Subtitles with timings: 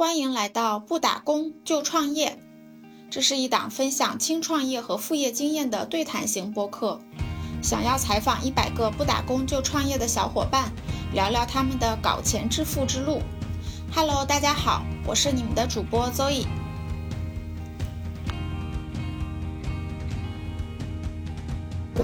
[0.00, 2.38] 欢迎来到不打工就创业，
[3.10, 7.00] 这是一档分享轻创业和副业经验的对谈型播客。
[7.60, 10.70] 想要采访一百个不打工就创业的小伙伴，
[11.12, 13.20] 聊聊他们的搞钱致富之路。
[13.92, 16.46] Hello，大家好，我是你们的主播 Zoe。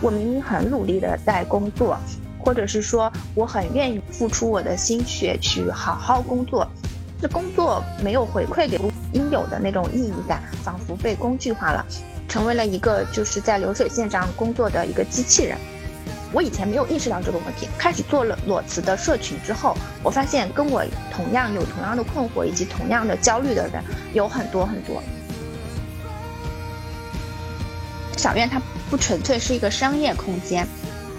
[0.03, 1.97] 我明明很努力的在工作，
[2.41, 6.69] 或者是说我很愿意付出我的心血去好好工作。
[7.25, 8.79] 这工作没有回馈给
[9.15, 11.83] 应有的那种意义感，仿佛被工具化了，
[12.29, 15.57] 成为了一个就是在流水线上工作的一个机器人。
[16.35, 23.83] 我以前没有意识到这个问题，开始做了裸辞的社群之后，我发现跟我同样有同样的困惑以及同样的焦虑的人
[24.13, 25.03] 有很多很多。
[28.19, 28.61] 小院它
[28.91, 30.69] 不纯粹是一个商业空间，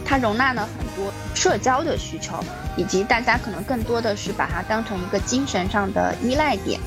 [0.05, 2.40] 它容纳了很多社交的需求。
[2.77, 6.77] 以及大家可能更多的是把它当成一个精神上的依赖点。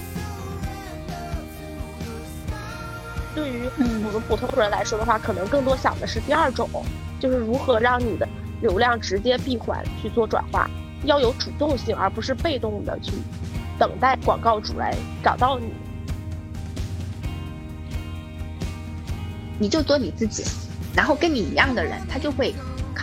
[3.35, 6.69] 对于我们普通人来说的话，可能更多想的是第二种，
[7.19, 8.29] 就是如何让你的
[8.61, 10.69] 流量直接闭环去做转化，
[11.05, 13.13] 要有主动性，而不是被动的去
[13.79, 15.73] 等待广告主来找到你。
[19.59, 20.45] 你就做你自己，
[20.95, 22.55] 然后跟你一样的人，他就会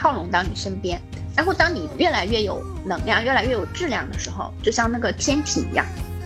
[0.06, 1.02] 靠拢到你身边。
[1.36, 5.84] 然后，当你越来越有能量、越来越有质量的时候，就像那个天体一样，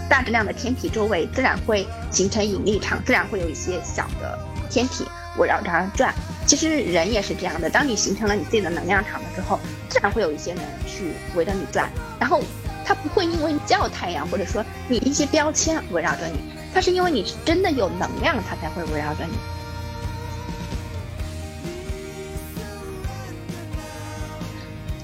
[0.09, 4.37] 大质量的天体周围自然会形成引力场，自然会有一些小的
[4.69, 5.05] 天体
[5.37, 6.13] 围绕着它转。
[6.45, 9.57] 其实人也是这样的，当你形成了你自己的能量场了之后，
[9.87, 11.89] 自然会有一些人去围着你转。
[12.19, 12.41] 然后，
[12.85, 16.37] 他不会因为叫太阳，或者说你一些标签围绕着你，
[16.73, 19.37] 他是因为你真的有能量，他才会围绕着你。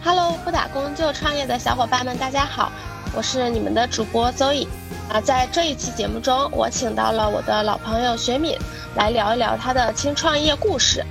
[0.06, 2.72] Hello，不打工就创业的小伙伴们，大家好，
[3.16, 4.67] 我是你们的主播 Zoe。
[5.09, 8.56] 啊，在这一期节目中，我请到了我的老朋友雪敏
[8.95, 11.03] 来聊一聊她的轻创业故事。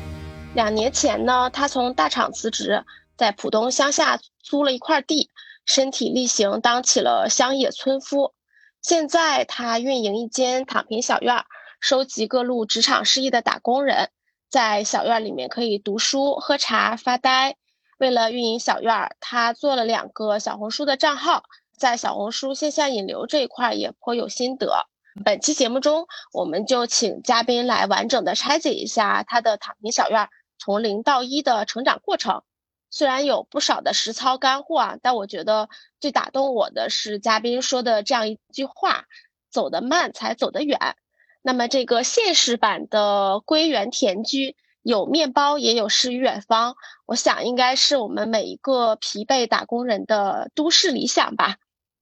[0.54, 2.84] 两年前呢，她从大厂辞职，
[3.16, 5.28] 在浦东乡下租了一块地，
[5.66, 8.32] 身体力行当起了乡野村夫。
[8.80, 11.44] 现在她运营一间躺平小院，
[11.80, 14.10] 收集各路职场失意的打工人，
[14.48, 17.56] 在小院里面可以读书、喝茶、发呆。
[17.98, 21.44] 为了运营小院儿，他做了两个小红书的账号，
[21.76, 24.86] 在小红书线下引流这一块也颇有心得。
[25.24, 32.42] 本期节目中，我们就请嘉宾来完整的拆解一下他的躺平小院儿从零到一的成长过程。
[32.90, 35.68] 虽然有不少的实操干货啊，但我觉得
[36.00, 39.04] 最打动我的是嘉宾说的这样一句话
[39.50, 40.96] ：“走得慢才走得远。”
[41.42, 44.56] 那么这个现实版的归园田居。
[44.84, 51.56] 有面包也有诗与远方，我想应该是我们每一个疲惫打工人的都市理想吧。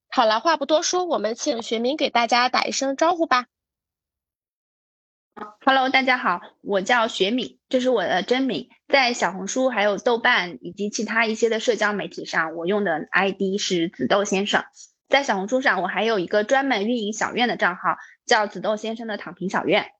[0.09, 3.47] 好了，话不多说，我们请学明给大家打一声招呼吧。
[5.65, 8.69] Hello，大家好，我叫学敏，这是我的真名。
[8.89, 14.65] 在小红书、还有豆瓣以及其他一些的社交媒体上，我用的 ID 是紫豆先生。
[15.09, 19.93] 在小红书上，我还有一个专门运营小院的账号，叫紫豆先生的躺平小院。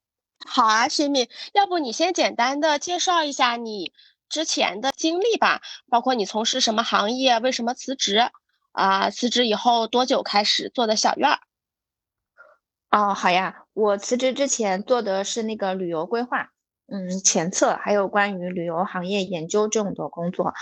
[0.47, 3.93] 好啊，雪敏，要不你先简单的介绍一下你
[4.29, 8.31] 之前的经历吧，包括你从事什么行业，为什么辞职，
[8.73, 11.39] 啊，辞职以后多久开始做的小院儿？
[12.91, 16.51] 哦，好呀，我辞职之前做的是那个旅游规划，
[16.87, 20.53] 嗯，前测还有关于旅游行业研究这种的工作。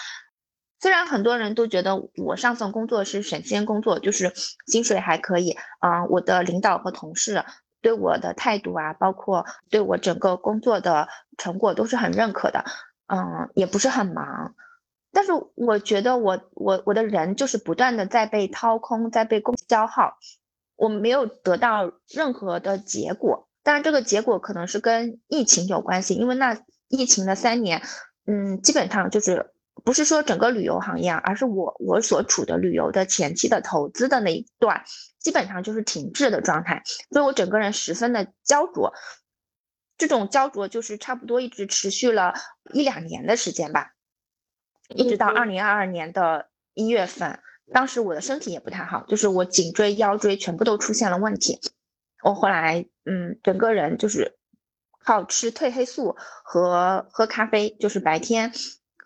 [0.81, 4.33] 虽然很多人都觉得我上份工作是神仙工作，就是
[4.67, 7.45] 薪水还可以，啊，我的领导和同事。
[7.81, 11.09] 对我的态度啊，包括对我整个工作的
[11.39, 12.65] 成果都是很认可的，
[13.07, 14.55] 嗯，也不是很忙，
[15.13, 20.19] 但是我觉得我我我的人就是不断的在被掏空，在被工消耗，
[20.77, 23.49] 我没有得到任何的结果。
[23.63, 26.59] 当然，这个结果可能是跟疫情有关系，因为那
[26.89, 27.83] 疫情的三年，
[28.27, 29.53] 嗯，基本上就是
[29.85, 34.85] 不是说整个旅游行业啊，而是我我所处的旅游的前期的投资的那一段。
[35.21, 38.95] 基本上就是停滞的状态，所以我整个人十分的焦灼，
[39.99, 42.33] 这种焦灼就是差不多一直持续了
[42.73, 43.93] 一两年的时间吧，
[44.89, 47.39] 一直到二零二二年的一月份，
[47.71, 51.61] 当时我的身体也不太好，就是我颈椎、腰椎全部都出现了问题，
[52.23, 54.39] 我后来嗯，整个人就是
[55.05, 58.53] 靠吃褪黑素和喝咖啡，就是白天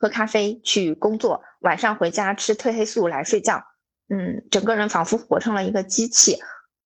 [0.05, 3.65] 喝咖啡去工作，晚上回家吃褪黑素来睡觉。
[4.11, 6.37] 嗯，整个人仿佛活成了一个机器，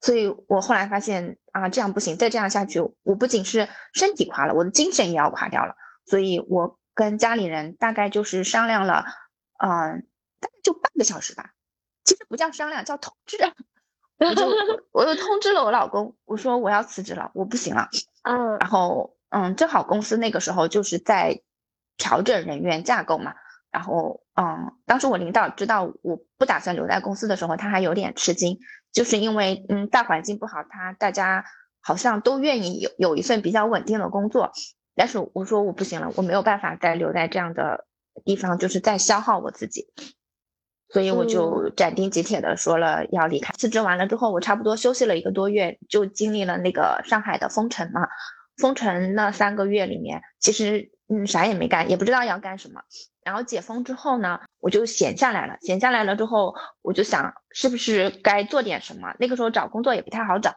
[0.01, 5.75] 所以我后来发现啊，这样不行，再这样下去，我不仅是身体垮了，我的精神也要垮掉了。
[6.07, 9.05] 所以我跟家里人大概就是商量了，
[9.61, 10.07] 嗯，
[10.39, 11.55] 大概就半个小时吧，
[12.05, 13.37] 其实不叫商量，叫通知。
[14.21, 14.47] 我就
[14.93, 17.89] 我就通知了我老公，我说我要辞职了，我不行了。
[18.23, 21.43] 嗯，然后嗯，正好公司那个时候就是在
[21.99, 23.35] 调整人员架构嘛。
[23.71, 28.59] 然后嗯，当时我领导知道我不打算留在公司的时候，他还有点吃惊，
[28.93, 31.45] 就是因为嗯大环境不好，他大家
[31.83, 34.53] 好像都愿意有有一份比较稳定的工作。
[34.95, 37.87] 但是我说我不行了，我没有办法再留在这样的
[38.25, 39.87] 地方，就是在消耗我自己。
[40.91, 43.53] 所以我就斩钉截铁的说了要离开。
[43.59, 48.09] 辞职完了之后，我差不多休息了一个多月，就经历了那个上海的封城嘛。
[48.57, 52.83] 封城那三个月里面，其实嗯啥也没干，也不知道要干什么。
[53.25, 55.57] 然后解封之后呢，我就闲下来了。
[55.61, 59.15] 闲下来了之后，我就想是不是该做点什么。
[59.19, 60.57] 那个时候找工作也不太好找，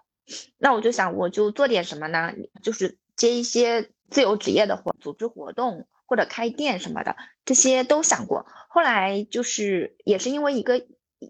[0.57, 2.31] 那我就想我就做点什么呢？
[2.62, 5.88] 就是接一些自由职业的活，组织活动。
[6.12, 7.15] 或者开店什么的，
[7.45, 8.45] 这些都想过。
[8.68, 10.86] 后来就是也是因为一个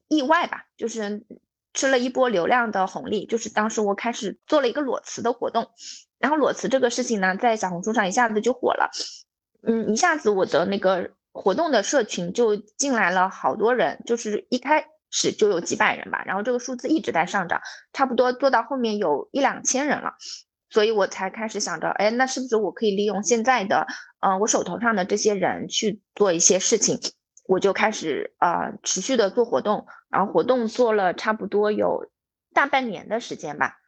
[0.07, 1.23] 意外吧，就是
[1.71, 3.27] 吃了一波流量的红利。
[3.27, 5.69] 就是当时我开始做了一个裸辞的活动，
[6.21, 8.89] 然后裸辞这个事情呢，在小红书上一下子就火了。
[9.63, 17.59] 嗯，一下子我的那个活动的社群就进来了好多人，就是一开始就有几百人吧，然后这个数字一直在上涨，
[17.91, 20.13] 差不多做到后面有一两千人了。
[20.69, 23.85] 所以我才开始想着，哎，那是不是我可以利用现在的，
[24.21, 26.97] 嗯，我手头上的这些人去做一些事情？
[27.45, 32.09] 我就开始啊，持续的做活动，然后活动做了差不多有
[32.53, 33.80] 大半年的时间吧。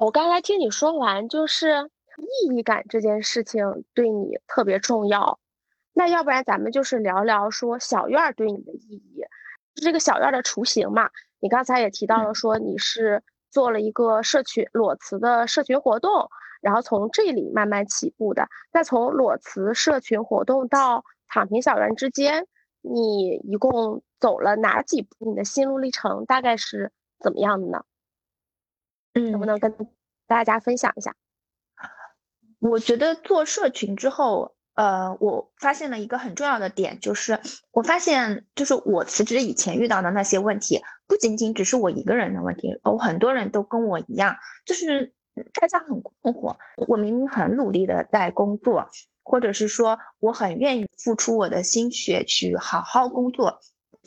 [0.00, 5.40] 我刚才听你说完，就是意义感这件事情对你特别重要。
[5.92, 9.24] 那要不然咱们就是聊聊说小院儿对你的意义，
[9.74, 11.10] 这个小院儿的雏形嘛。
[11.40, 13.22] 你刚才也提到了说你是。
[13.50, 16.28] 做了一个社群裸辞的社群活动，
[16.60, 18.46] 然后从这里慢慢起步的。
[18.74, 22.46] 那从裸辞社群活动到躺平小院之间，
[22.82, 25.30] 你一共走了哪几步？
[25.30, 27.84] 你的心路历程大概是怎么样的呢？
[29.18, 29.74] 嗯，能不能跟
[30.26, 31.14] 大家分享一下？
[32.58, 34.54] 我觉得做社群之后。
[34.78, 37.40] 呃，我发现了一个很重要的点，就是
[37.72, 45.12] 我发现，就是我辞职以前遇到的那些问题，不仅仅只是我一个人的问题，有很多人都跟我一样，就是
[45.52, 46.56] 大家很困惑。
[46.86, 48.88] 我明明很努力的在工作，
[49.24, 53.58] 或者是说我很愿意付出我的心血去好好工作，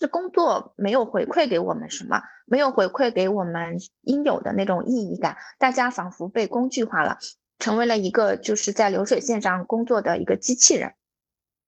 [0.02, 7.20] 这工作没有回馈给我们什么，没有回馈给我们应有的那种意义感，大家仿佛被工具化了。
[7.60, 10.94] 成为了一个就是在流水线上工作的一个机器人。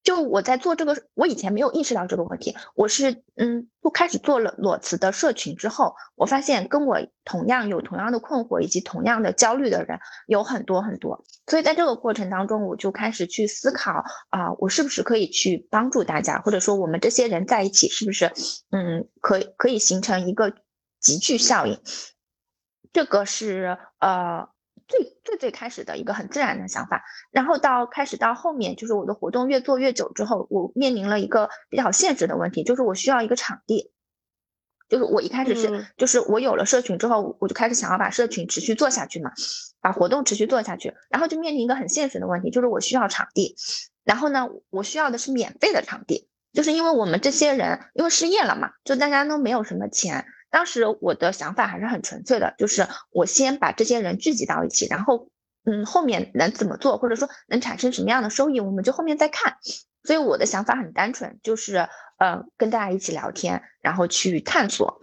[0.04, 2.56] 就我在做这个，我以前没有意识到这个问题。
[2.76, 9.98] 我是嗯，不开始做了裸辞的社群之后，我发现跟我同样有同样的困惑以及同样的焦虑的人
[10.28, 11.24] 有很多很多。
[11.48, 18.32] 所以在这个过程当中，我就开始去思考啊，我是不是可以去帮助大家，或者说我们这些人在一起是不是
[18.72, 20.54] 嗯，可以可以形成一个
[21.00, 21.80] 集聚效应？
[22.92, 24.53] 这个是呃。
[24.94, 33.92] 最最最开始的一个很自然的想法，然后到开始到后面，就是我的活动越做越久之后，我面临了一个比较现实的问题，就是我需要一个场地。
[34.90, 39.32] 就是我一开始是，就是我有了社群之后，我就开始想要把社群持续做下去嘛，
[39.82, 43.56] 把活动持续做下去，然后就面临一个很现实的问题，就是我需要场地。
[44.04, 50.26] 然后呢，我需要的是免费的场地，就是因为我们这些人因为失业了嘛，就大家都没有什么钱。
[50.54, 55.32] 当时我的想法还是很纯粹的，就是我先把这些人聚集到一起，然后，
[55.66, 59.58] 嗯，后面能怎么做，或者说能产生什么样的收益，我们就后面再看。
[60.04, 61.88] 所以我的想法很单纯，就是
[62.20, 65.02] 呃，跟大家一起聊天，然后去探索。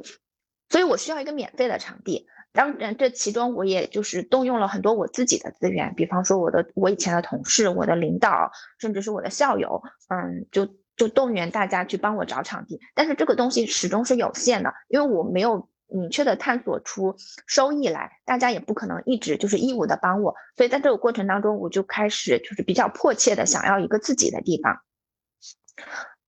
[0.68, 2.28] 所以我需要一个免费的场地。
[2.52, 10.68] 当然，这其中我也就是动用了很多我自己的资源，比方说我的我以前的同事、我的领导，甚至是我的校友，嗯，就。
[11.00, 17.16] 就动员大家去帮我找场地，但是这个东西始终是有限的，因为我没有明确的探索出
[17.46, 24.82] 收益来，大家也不可能一直就是义务的帮我，所以在这个过程当中，我就开始就是比较迫切的想要一个自己的地方。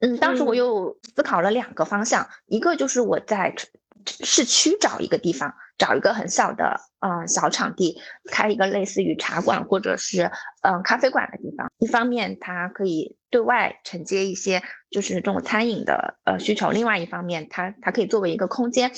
[0.00, 3.54] 嗯，当时我又思考了两个方向，一个就是我在
[4.06, 5.54] 市区找一个地方。
[5.78, 10.30] 找一个很小的嗯小场地，开一个类似于茶馆或者是
[10.62, 11.70] 嗯咖啡馆的地方。
[11.78, 18.92] 一方面它可以对外承接一些就是这种餐饮的呃需求，另外一方面它它可以作为一个空间，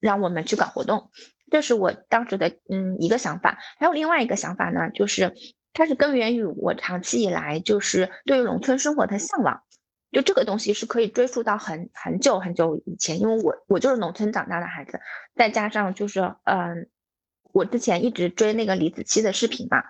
[0.00, 1.10] 让我们去搞活动。
[1.50, 3.58] 这是我当时的嗯一个想法。
[3.78, 5.34] 还有另外一个想法呢，就是
[5.72, 9.62] 它是根源于我长期以来就是对于农村生活的向往。
[10.10, 15.00] 就这个东西是可以追溯到很很久很久以前，因为我我就是农村长大的孩子，
[15.36, 16.88] 再加上就是嗯，
[17.52, 19.82] 我之前一直追那个李子柒的视频嘛，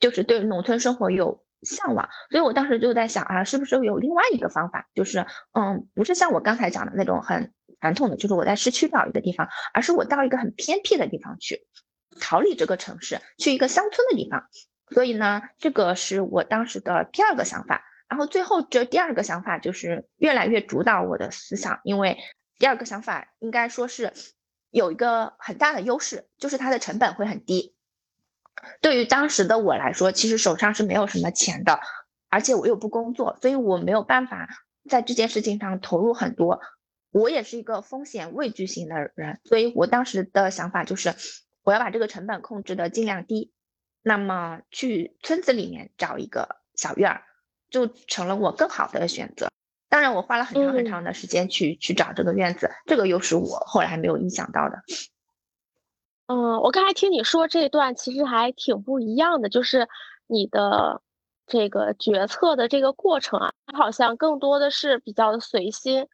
[0.00, 11.66] 就是对农村生活有向往，所以我当时就在想啊，是不是有另外一个方法，就是嗯，不是像我刚才讲的那种很传统的，就是我在市区找一个地方，而是我到一个很偏僻的地方去，
[12.20, 14.48] 逃离这个城市，去一个乡村的地方。
[14.90, 17.84] 所以呢，这个是我当时的第二个想法。
[18.08, 22.18] 然后最后这第二个想法就是越来越主导我的思想，因为
[22.58, 24.12] 第二个想法应该说是
[24.72, 27.76] 有一个很大的优势，就是它的成本会很低。
[28.80, 31.78] 对于当时的我来说，其实手上是没有什么钱的，
[32.28, 34.48] 而且我又不工作，所以我没有办法
[34.90, 36.60] 在这件事情上投入很多。
[37.12, 41.14] 我也是一个风险畏惧型的人，所以我当时的想法就是
[41.62, 43.52] 我要把这个成本控制的尽量低。
[44.02, 47.22] 那么去村子里面找一个小院儿。
[47.72, 49.48] 就成了我更好的选择。
[49.92, 54.78] 当然，我花了很长很长的时间去去找这个院子，这个又是我后来没有意想到的。
[56.28, 59.86] 嗯，我刚才听你说这段，其实还挺不一样的，就是
[60.26, 61.02] 你的
[61.46, 66.08] 这个决策的这个过程啊，好像更多的是比较的随心，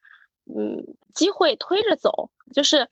[0.47, 0.83] 嗯，
[1.15, 2.89] 机会推着走，就是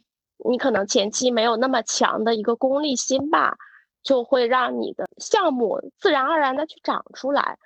[0.49, 3.57] 你可能前期没有那么强的一个功利心吧，
[4.05, 7.59] 就会让你的项目自然而然的去长出来。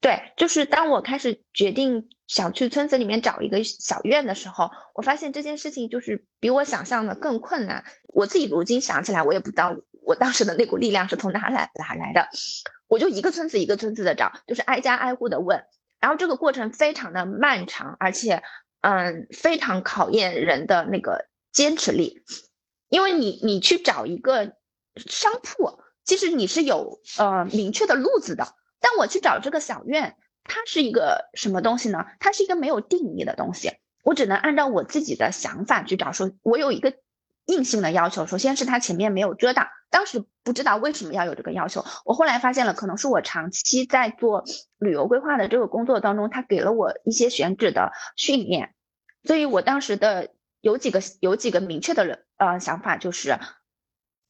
[0.00, 7.84] 对，就是当我开始决定想去村子里面找一个小院的时候，我发现这件事情就是比我想象的更困难。
[8.08, 12.28] 我自己如今想起来，我也不知道我当时的那股力量是从哪来哪来的。
[12.88, 15.62] 我就一个村子一个村子的找，就是挨家挨户的问，
[16.00, 18.42] 然后这个过程非常的漫长，而且
[18.80, 22.22] 嗯，非常考验人的那个坚持力，
[22.88, 24.54] 因为你你去找一个
[24.96, 28.54] 商铺，其实你是有呃明确的路子的。
[28.80, 32.06] 但我去找这个小院，它是一个什么东西呢？
[32.18, 33.72] 它是一个没有定义的东西，
[34.02, 36.12] 我只能按照我自己的想法去找。
[36.12, 36.94] 说我有一个
[37.46, 39.68] 硬性的要求，首先是它前面没有遮挡。
[39.90, 44.44] 当时不知道为什么要有这个要求，我后来发现了，可能是我长期在做
[44.78, 48.74] 旅游规划的这个工作当中，它给了我一些选址的训练。
[49.24, 53.38] 所以我当时的有几个有几个明确的呃想法就是。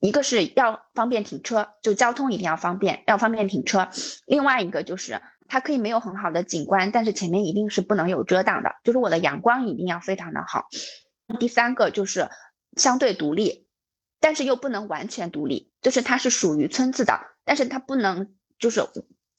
[0.00, 3.90] 一个是要方便停车，就交通一定要方便，要方便停车。
[4.26, 10.64] 另外一个就是它可以没有很好的景观，但是前面一定是不能有遮挡的，就是我的阳光一定要非常的好。
[11.38, 12.30] 第三个就是
[12.76, 13.68] 相对独立，
[14.20, 18.82] 但是又不能完全独立，就是它是属于村子的，但是它不能就是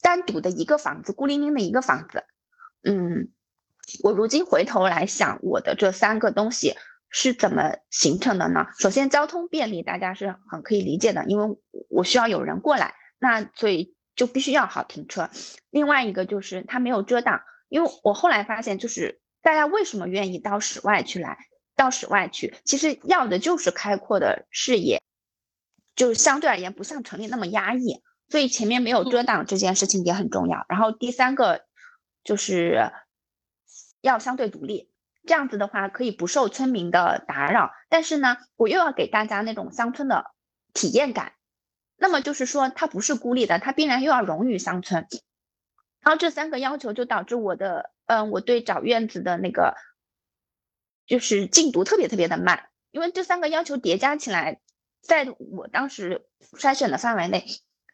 [0.00, 2.24] 单独的一个房子，孤零零的一个房子。
[2.84, 3.32] 嗯，
[4.04, 6.76] 我如今回头来想，我的这三个东西。
[7.14, 8.66] 是怎么形成的呢？
[8.78, 11.58] 首先，交通便利，大家是很可以理解的，因为
[11.90, 15.28] 我需要有人过来，那所以就必须要好停车。
[15.68, 21.36] 另外一个就是它没有遮挡，因为我后来发现，就是大家为什么愿意到室外去来，
[21.76, 25.02] 到室外去，其实要的就是开阔的视野，
[25.94, 30.64] 就是相对而言不像城里那么压抑，所以前面没有遮挡这件事情也很重要。
[30.66, 31.66] 然后第三个
[32.24, 32.90] 就是
[34.00, 34.88] 要相对独立。
[35.24, 40.32] 这样子的话可以不受村民的打扰，但是呢，我又要给大家那种乡村的
[40.74, 41.34] 体验感。
[41.96, 45.06] 那么就是说，它不是孤立的，它必然又要融于乡村。
[46.00, 49.76] 然后这三个要求就导致我的，嗯，我对找院子的那个
[51.06, 54.60] 就是进度特别特别的慢，因为这三个要求叠加起来，
[55.00, 56.26] 在我当时
[56.58, 57.46] 筛选的范围内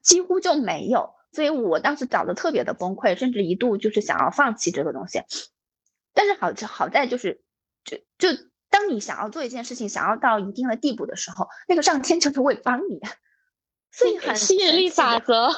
[0.03, 5.21] 几乎就没有，所以我当时找的特别的崩溃，甚至一度就是想要放弃这个东西。
[6.19, 7.41] 但是好，好在就是，
[7.85, 8.37] 就就
[8.71, 13.01] 当你想要做一件事情，想要到一定的地步的时候，那个上天就是会帮你，
[13.93, 15.51] 所以很吸引力法则，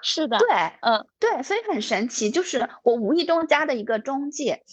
[0.00, 0.48] 是的，对，
[0.82, 4.64] 嗯，对，所以很神奇，就是我无意中加的一个中介，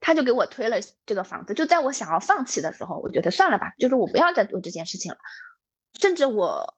[0.00, 5.18] 他就给我推了这个房子，就在我想要放弃的时候，我觉得算了吧，就是我不要再做这件事情了，
[6.00, 6.74] 甚至我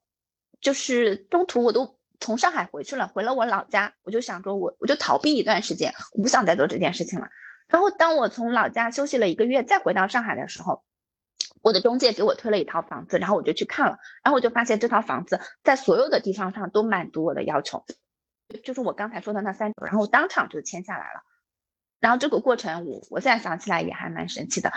[0.59, 7.29] 就是中途我都从上海回去了，回了我老家，我就想说我我就逃避一段时间，我不想再做这件事情了。
[7.67, 10.83] 然后，当我从老家休息了一个月，再回到上海的时候，
[11.61, 17.83] 我的中介给我推了一套房子，然后我就去看了，然后我就发现这套房子在所有的地方上都满足我的要求，
[18.63, 21.21] 就是我刚才说的那三种，然后当场就签下来了。
[21.99, 24.71] 然后这个过程，我我现在想起来也还蛮神奇的。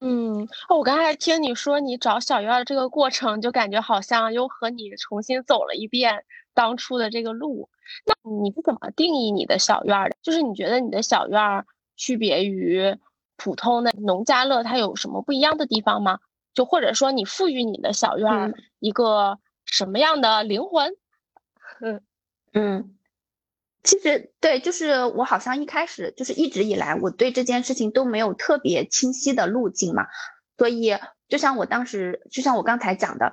[0.00, 7.70] 嗯，我刚才听你说你找小院的这个过程，就感觉好像又和你重新走了一遍当初的这个路。
[8.06, 10.16] 那你是怎么定义你的小院的？
[10.22, 11.66] 就是你觉得你的小院儿
[11.96, 12.96] 区别于
[13.36, 16.18] 普通的农家乐，它有什么不一样的地方吗？
[16.54, 20.94] 就或者说你赋予你的小院儿一个什么样的灵魂？
[21.80, 22.00] 嗯
[22.52, 22.94] 嗯。
[23.84, 30.08] 其实对，就是我好像一开始就是一直以来，我对这件事情都没有特别清晰的路径嘛，
[30.58, 30.94] 所以
[31.28, 33.32] 就像我当时，就像我刚才讲的，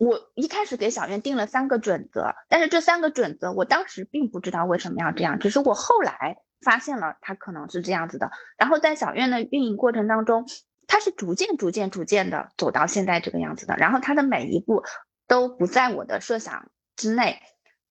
[0.00, 8.30] 我一开始给小院定了三个准则，但是这三个准则我当时并不知道为什么要这样，只是我后来发现了它可能是这样子的。
[8.56, 10.46] 然后在小院的运营过程当中，
[10.86, 13.76] 它是逐渐、逐渐、逐渐的走到现在这个样子的。
[13.76, 14.84] 然后它的每一步
[15.28, 17.38] 都不在我的设想之内，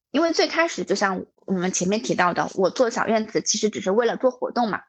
[0.09, 4.81] 因为最开始就像我们前面提到的，我做小院子其实只是为了做活动嘛。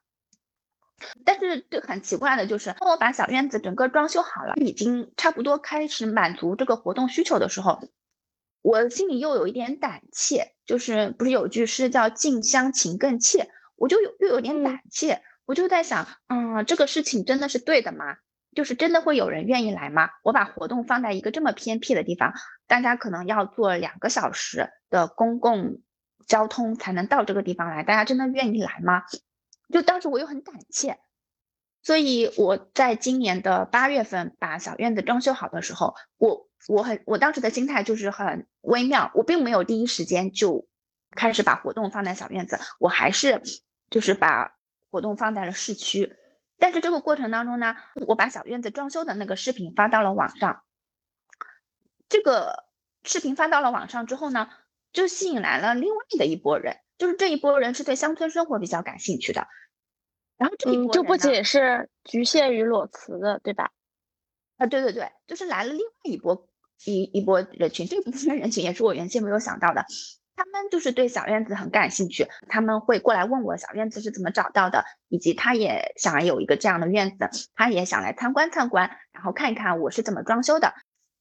[1.40, 7.80] 但是这很奇怪的就是，当我把小院子整个装修好了，已经差不多开始满足这个活动需求的时候，
[8.62, 18.16] 我心里又有一点胆怯，就是不是有句诗叫“近乡情更怯”，我就有又有点胆怯，我就在想，嗯，这个事情真的是对的吗？
[18.54, 20.10] 就是真的会有人愿意来吗？
[20.24, 22.34] 我把活动放在一个这么偏僻的地方，
[22.66, 25.80] 大家可能要坐两个小时的公共
[26.26, 29.04] 交通才能到这个地方来，大家真的愿意来吗？
[29.72, 30.98] 就当时我又很胆怯，
[31.82, 40.68] 所以我在今年的八月份把小院子装修好的时候，我我很我当时的心态就是很微妙，我并没有第一时间就
[41.12, 43.42] 开始把活动放在小院子，我还是
[43.88, 44.56] 就是把
[44.90, 46.16] 活动放在了市区。
[46.58, 50.62] 但是这个过程当中呢，我把小院子装修的那个视频发到了网上，
[52.10, 52.66] 这个
[53.02, 54.50] 视频发到了网上之后呢，
[54.92, 56.76] 就吸引来了另外的一波人。
[56.98, 59.48] 就是这一波人是对乡村生活比较感兴趣的，
[60.40, 63.70] 然后这一波就不仅是局限于裸辞的，对吧？
[64.56, 66.48] 啊，对对对，就是来了另外一波
[66.86, 69.84] 一一波人群，这部分人群也是我原先没有想到的，
[70.34, 80.72] 他们就是对小院子很感兴趣，他们会过来问我小院子是怎么找到的，以及他也想有一个这样的院子，他也想来参观参观，然后看一看我是怎么装修的，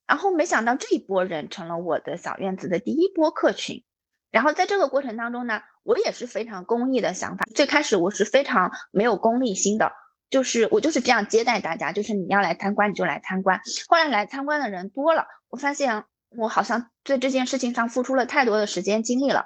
[0.08, 3.84] 然后没想到这一波人成了我的小院子的第一波客群。
[4.32, 7.48] 然后在这个过程当中呢，我也是非常公益的想法。
[7.56, 9.92] 最开始我是非常没有功利心的，
[10.30, 13.60] 就是我就是这样接待大家，就是你要来参观你就来参观。
[13.88, 16.04] 后来来参观的人多了，我发现
[16.38, 19.46] 我好像对这件事情上付出了太多的时间精力了，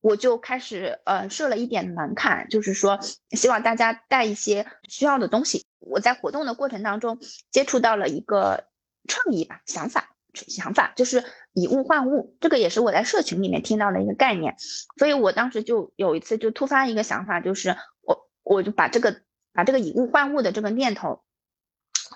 [0.00, 2.98] 我就开始呃设了一点门槛，就是说
[3.30, 5.64] 希望大家带一些需要的东西。
[5.78, 7.20] 我在活动的过程当中
[7.52, 8.64] 接触到了一个
[9.06, 10.08] 创意吧想法。
[10.32, 11.24] 想法就是
[11.60, 14.56] 以物换物，这个也是我在社群里面听到的一个概念，
[14.96, 19.20] 所以我当时就有一次就突发一个想法，就是我我就把这个
[19.52, 21.22] 把这个以物换物的这个念头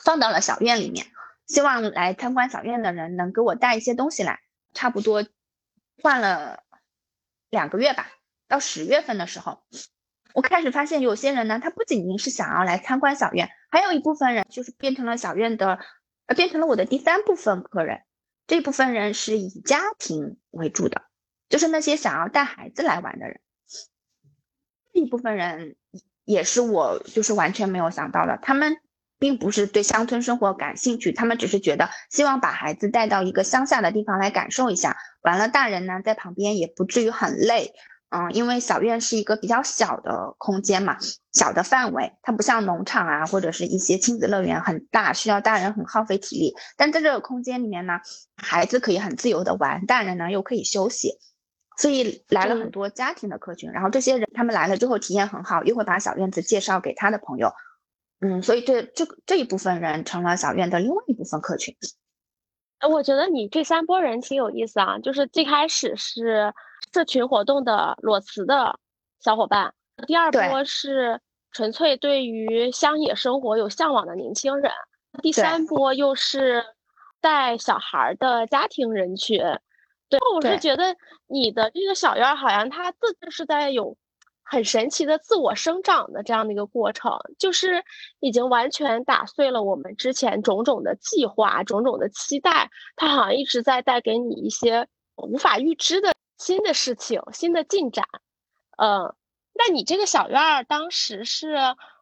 [0.03, 1.07] 放到了小院里面，
[1.47, 4.41] 希望来参观小院的人能给我带一些东西来。
[4.73, 5.25] 差不多
[6.03, 6.63] 换了
[7.51, 8.09] 两个月吧，
[8.49, 9.63] 到十月份的时候，
[10.33, 15.79] 我开始发现有些人呢，他不仅仅是想要来参观小院，还有一部分人就是变成了小院的。
[16.27, 18.01] 呃变成了我的第三部分客人，
[18.47, 21.03] 这部分人是以家庭为主的，
[21.49, 23.41] 就是那些想要带孩子来玩的人。
[24.93, 25.77] 这一部分人
[26.25, 28.77] 也是我就是完全没有想到的，他们
[29.19, 37.73] 并不是对乡村生活感兴趣，他们只是觉得希望把孩子带到一个乡下的地方来感受一下，完了大人呢在旁边也不至于很累。
[38.17, 40.97] 嗯，因为小院是一个比较小的空间嘛，
[41.33, 46.55] 小的范围，它不像农场啊，或者是一些亲子乐园很大，需要大人很耗费体力。
[46.77, 47.95] 但在这个空间里面呢，
[48.37, 51.19] 孩子可以很自由的玩，大人呢又可以休息，
[51.77, 53.73] 所以来了很多家庭的客群。
[53.73, 57.53] 然后这些人他们来了之后体验很好，又会把小院子介绍给他的朋友。
[58.21, 61.75] 嗯，所以这这这一部分人成了小院的另外一部分客群。
[62.89, 66.53] 我觉得你这三波人挺有意思啊，就是最开始是
[66.95, 68.79] 社群活动的裸辞的
[69.19, 69.75] 小伙伴，
[70.07, 74.71] 第二波是纯粹对于乡野生活有向往的年轻人，
[75.21, 76.65] 第三波又是
[77.21, 79.41] 带小孩的家庭人群。
[80.09, 80.95] 对，我是觉得
[81.27, 83.97] 你的这个小院好像它自是在有。
[84.47, 87.83] 很神奇的自我生长的这样的一个过程，就是
[88.21, 92.71] 已经完全打碎了我们之前种种的计划、种种的期待。
[92.95, 98.05] 它好像一直在带给你一些无法预知的新的事情、新的进展。
[98.77, 99.15] 嗯，
[99.53, 101.57] 那你这个小院儿当时是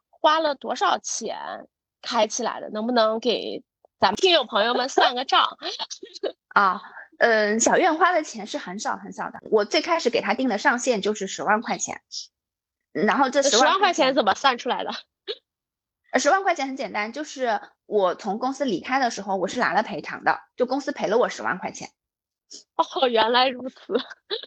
[0.08, 1.68] 花了多少钱
[2.00, 2.70] 开起来的？
[2.70, 3.62] 能不能给
[4.00, 5.58] 咱们听友朋友们算个账？
[6.48, 6.82] 啊，
[7.18, 9.38] 嗯，小院花的钱是很少很少的。
[9.50, 12.00] 我最开始给他定的上限就是十万块钱。
[12.92, 14.92] 然后这十万块钱怎么算出来的？
[16.18, 21.88] 十万块钱很简单，就是我从公司离开的时候，我是拿了赔偿的，就公司赔了我十万块钱。
[22.76, 23.76] 哦，原来如此。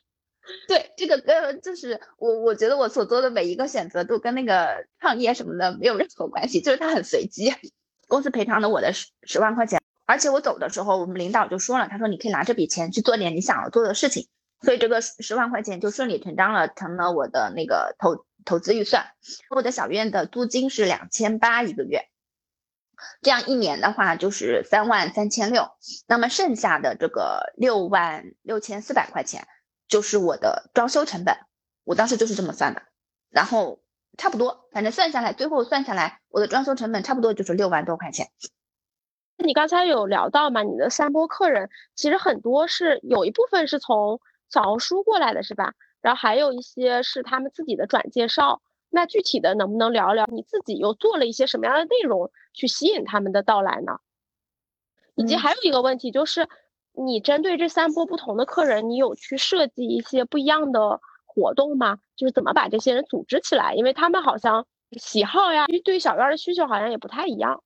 [0.67, 7.53] 对，这个跟就是我，我觉得我所做的每一个选择都跟那个创业什么的没有任何关系，就是它很随机。
[8.07, 14.27] 公司赔偿了我的十十万块钱，而且我走的时候，我们领导就说了，他说你可以拿这笔钱去做点你想要做的事情，
[14.61, 18.25] 所以这个十万块钱就顺理成章了，成了我的那个投。
[18.47, 19.07] 投资预算，
[19.49, 22.09] 我的小院的租金是两千八一个月，
[23.21, 25.69] 这样一年的话就是三万三千六，
[26.07, 29.47] 那么剩下的这个六万六千四百块钱
[29.87, 31.37] 就是我的装修成本，
[31.83, 32.81] 我当时就是这么算的。
[33.29, 33.81] 然后
[34.17, 38.27] 差不多，反正算下来，最后算下来，我的装修成本差不多就是六万多块钱。
[39.37, 40.63] 你刚才有聊到嘛？
[40.63, 45.73] 你的三波客人其实很多是有一部分是从小红书过来的，是吧？
[46.01, 48.61] 然后还有一些是他们自己的转介绍。
[48.95, 53.99] 那具体的能不能聊聊你自己又做了一些什么样的内容去吸引他们的到来呢？
[55.15, 56.47] 以及还有一个问题就是，
[56.93, 61.99] 你针对这三波不同的客人，你有去设计一些不一样的活动吗？
[62.15, 63.75] 就是怎么把这些人组织起来？
[63.75, 64.65] 因为他们好像
[64.97, 67.63] 喜好呀，对小院的需求好像也不太一样。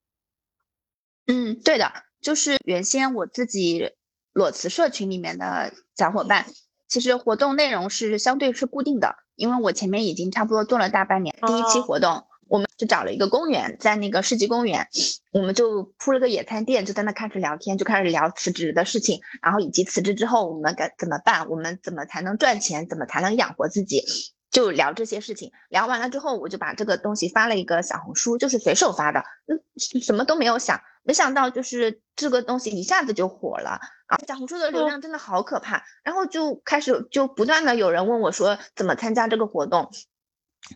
[1.28, 3.92] 嗯，对的，就是原先我自己
[4.34, 6.46] 裸辞社群里面的小伙伴，
[6.90, 11.36] 其实活动内容是相对是固定的，因为我前面已经差不多做了大半年。
[11.46, 14.88] 第一期活动，我们就找了一个公园，在那个世纪公园，
[15.32, 24.04] 我们就铺了个野餐垫，就在那开始聊天，就开始聊辞职的事情，然后以及辞职之后我们该怎么办，我们怎么才能赚钱，怎么才能养活自己。
[24.52, 29.62] 就聊这些事情，聊完了之后，我就把这个东西发了一个小红书，就是随手发的，嗯，
[30.02, 34.18] 什么都没有想，没想到就是这个东西一下子就火了啊！
[34.28, 39.92] 小红书的流量真的好可怕，然后就开始就不断的有人问我说怎么参加这个活动，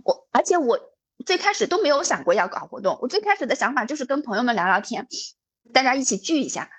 [0.03, 0.79] 我而且我
[1.25, 5.07] 最开始都没有想过要搞活动，我最开始的想法就是跟朋友们聊聊天，
[5.73, 6.69] 大家一起聚一下，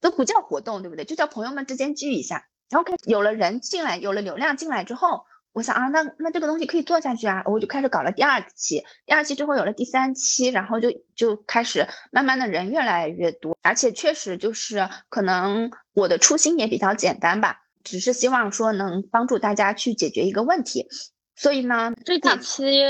[0.00, 1.04] 都不叫活动，对不对？
[1.04, 5.24] 就叫朋友们之间聚一下，然后开始有了人进来，有了流量进来之后。
[5.52, 20.88] 我想啊，那那这个东西可以做下去啊，我就开始搞了第二期，第二期之后有了第三期，然后就就开始慢慢的人越来越多，而且确实就是可能我的初心也比较简单吧，只是希望说能帮助大家去解决一个问题，
[21.36, 22.80] 所以呢，这几期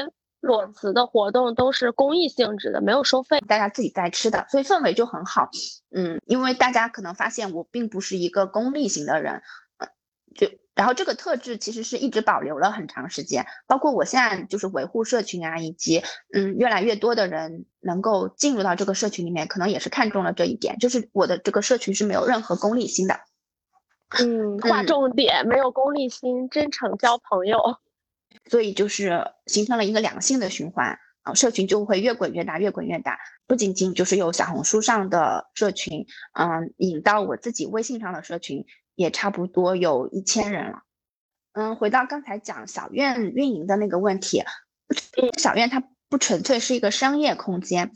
[0.40, 5.50] 裸辞的活动都是公益性质的，没有收费，大家自己在吃的，所以氛围就很好，
[5.94, 9.42] 嗯，因为大家可能发现我并不是一个功利型的人，嗯，
[10.34, 10.50] 就。
[10.74, 23.20] 然后这个特质其实是一直保留了很长时间，包括我现在就是维护社群啊，以及嗯越来越多的人能够进入到这个社群里面，可能也是看中了这一点，就是我的这个社群是没有任何功利心的。
[24.18, 27.60] 嗯，划重点，没有功利心，真诚交朋友，
[28.50, 33.18] 所以就是形成了一个良性的循环啊，社群就会越滚越大，越滚越大。
[33.46, 38.64] 不仅仅就是有小红书上的社群，嗯，引到我自己微信上的社群。
[38.94, 40.82] 也差不多有一千人了，
[41.52, 44.44] 嗯，回到刚才讲小院运营的那个问题，
[45.38, 47.92] 小院它不纯粹是一个商业空间，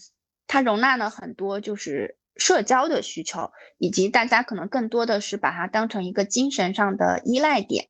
[0.47, 7.89] 它容纳了很多就是社交的需求，以及大家可能更多的是把它当成一个精神上的依赖点。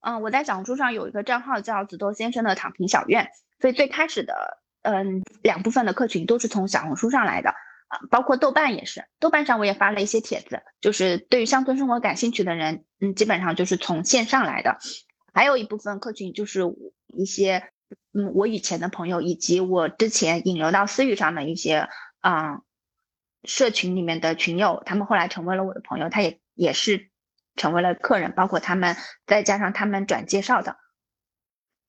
[0.00, 7.54] 嗯，我在小红书上有一个账号叫紫豆先生的躺平小院，所以最开始的嗯两部分的客群都是从小红书上来的。
[8.10, 14.78] 包括豆瓣也是，豆瓣上我也发了一些帖子，就是对于乡村生活感兴趣的人，嗯，基本上就是从线上来的。
[15.34, 16.62] 还有一部分客群就是
[17.06, 17.70] 一些，
[18.12, 21.88] 嗯，我以前的朋友，以及我之前引流到私域上的一些，
[22.20, 22.60] 啊，
[23.44, 27.10] 社群里面的群友，他们后来成为了我的朋友，他也也是
[27.56, 30.76] 成为了客人，包括他们再加上他们转介绍的。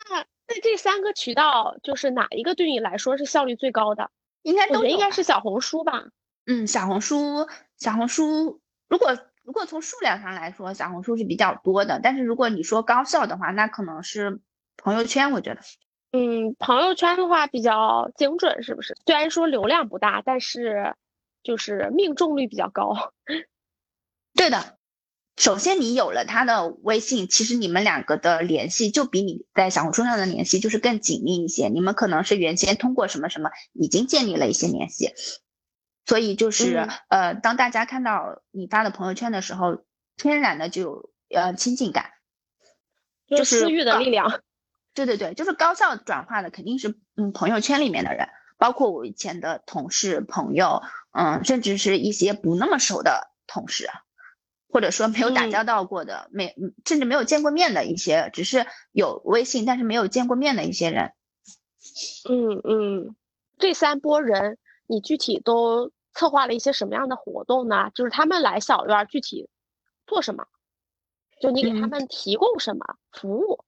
[0.09, 4.09] 那那这三个渠道，就是哪一个对你来说是效率最高的？
[4.43, 6.05] 应该都应该是小红书吧？
[6.45, 11.99] 嗯，小红书，小红书，如果如果从数量上来说，小红书是比较多的。
[12.03, 14.39] 但是如果你说高效的话，那可能是
[14.77, 15.31] 朋友圈。
[15.31, 15.61] 我觉得，
[16.11, 18.95] 嗯，朋友圈的话比较精准，是不是？
[19.05, 20.95] 虽然说流量不大，但是
[21.43, 23.13] 就是命中率比较高。
[24.35, 24.77] 对的。
[25.35, 31.69] 首先，你有了他的微信，其实你们两个的联系就比你在小红书上的联系就是更紧密一些。
[31.69, 35.11] 你们可能是原先通过什么什么已经建立了一些联系，
[36.05, 39.83] 所以就是呃，当大家看到你发的朋友圈的时候，
[40.17, 42.11] 天然的就有呃亲近感，
[43.27, 44.39] 就是私域的力量。
[44.93, 48.27] 对对对，就是高效转化的肯定是嗯朋友圈里面的人，
[48.59, 53.89] 包括我以前的同事、朋友，嗯，甚至是一些不那么熟的同事。
[54.73, 61.13] 或者说没有打交道过的，没甚至没有见过面的一些，只是有微信但是没有见过面的一些人。
[62.27, 63.15] 嗯嗯，
[63.59, 64.57] 这三波人，
[64.87, 67.91] 你具体都策划了一些什么样的活动呢？
[67.93, 69.47] 就是他们来小院具体
[70.07, 70.47] 做什么？
[71.39, 73.63] 就你给他们提供什么服务？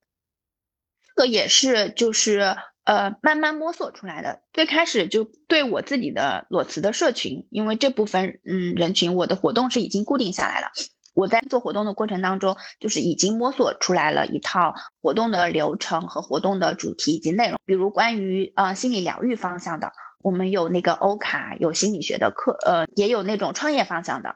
[1.15, 4.41] 这个也是就是呃慢慢摸索出来的。
[4.53, 10.67] 最开始就对我自己的裸辞的社群，因为这部分嗯人群，我的活动是已经固定下来了。
[11.15, 17.57] 我在做活动的过程当中，就是已经摸索出来了一套活动的流程和活动的主题以及内容。
[17.65, 24.35] 比如关于呃心理疗愈方向的，我们有那个欧卡，有心理学的课，呃，也有那种创业方向的。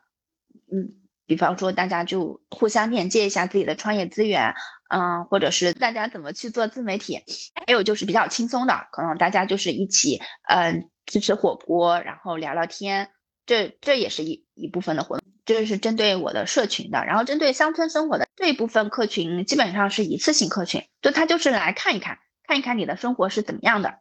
[0.72, 4.54] 嗯，比方说大家就互相链接一下自己的创业资源，
[4.89, 7.20] 嗯，或者是大家怎么去做自媒体，
[7.54, 13.10] 还有就是比较轻松的，可能大家就是一起，嗯，吃吃火锅，然后聊聊天，
[13.46, 15.29] 这这也是一一部分的活动。
[15.56, 23.96] 这是针对我的社群的，然后针对乡村生活的这一部分客群，基本上是一次性客群，就他就是来看一看，看一看你的生活是怎么样的，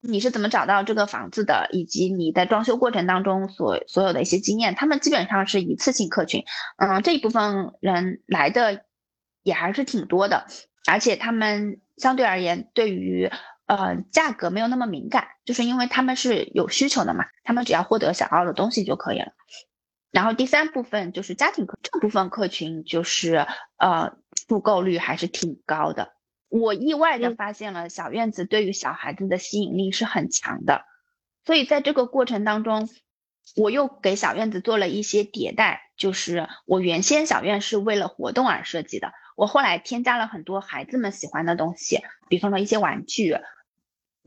[0.00, 6.44] 你是怎么找到这个房子的，以及你在装修过程当中所所有的一些经验，他们基本上是一次性客群，
[6.78, 8.82] 嗯，这一部分人来的
[9.42, 10.46] 也还是挺多的，
[10.90, 13.30] 而且他们相对而言对于
[13.66, 19.32] 呃价格没有那么敏感，就是因为他们是有需求的嘛，他们只要获得想要的东西就可以了。
[20.10, 23.46] 然后第三部分就是家庭客，这部分客群就是
[23.76, 24.16] 呃
[24.48, 26.12] 复购率还是挺高的。
[26.48, 30.82] 我意外的发现了小院子对于小孩子的吸引力是很强的，
[31.44, 32.88] 所以在这个过程当中，
[33.54, 35.82] 我又给小院子做了一些迭代。
[35.96, 43.36] 就是我原先小院是为了活动而设计的，我后来添加了很多孩子们喜欢的东西，比方说一些玩具，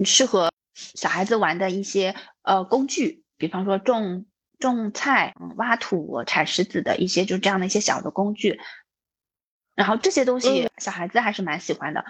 [0.05, 4.25] 适合小孩子玩的一些呃工具，比方说种。
[4.63, 8.59] 种菜、挖土、铲石子的一些，就这样的一些小的工具，
[9.75, 12.03] 然后这些东西小孩子还是蛮喜欢的，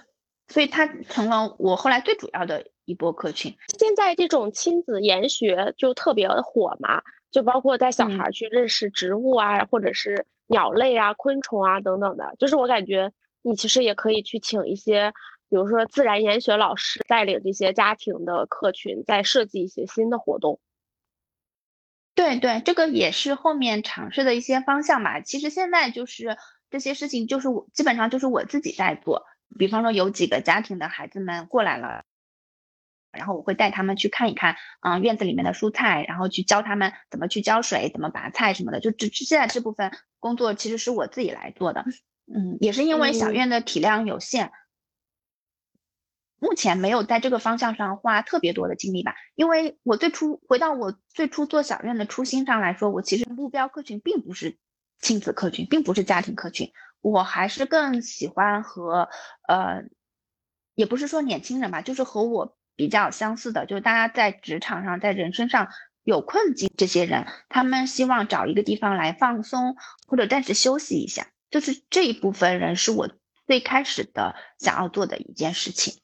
[0.48, 3.56] 所以它成了我后来最主要的一波客群。
[3.78, 12.36] 现在这种亲子研学就特别火嘛，就包括带小孩去认识植物啊，或者是鸟类啊、昆虫啊等等的。
[12.40, 13.12] 就是我感觉
[13.42, 15.14] 你其实也可以去请一些，
[15.50, 20.60] 比如说自然研学老师带领这些家庭的客群，再设计一些新的活动。
[22.16, 25.22] 对对，这个也是后面尝试的一些方向吧。
[25.22, 26.38] 其实现在就是
[26.70, 29.26] 这些事情，就是我基本上就是我自己在做。
[29.58, 32.04] 比方说有几个家庭的孩子们过来了，
[33.12, 38.80] 然后我会带他们去看一看，嗯，院子里面的蔬菜，然后去教他们怎么去浇水、怎么拔菜什么的。
[38.80, 41.86] 就这现在这部分工作其实是我自己来做的。
[42.26, 44.52] 嗯，也是因为小院的体量有限。
[46.44, 54.58] 目前没有在这个方向上花特别多的精力吧，因为我最初回到我最初做小院的初心上来说，我其实目标客群并不是
[55.00, 59.08] 亲子客群，并不是家庭客群，我还是更喜欢和
[59.48, 59.86] 呃，
[60.76, 65.70] 也不是说年轻人吧，就是和我比较相似的，就是大家在职场上、在人生上
[66.04, 69.78] 有困境这些人，他们希望找一个地方来放松
[70.08, 73.10] 或者暂时休息一下，就是这一部分人是我
[73.48, 76.03] 最开始的想要做的一件事情。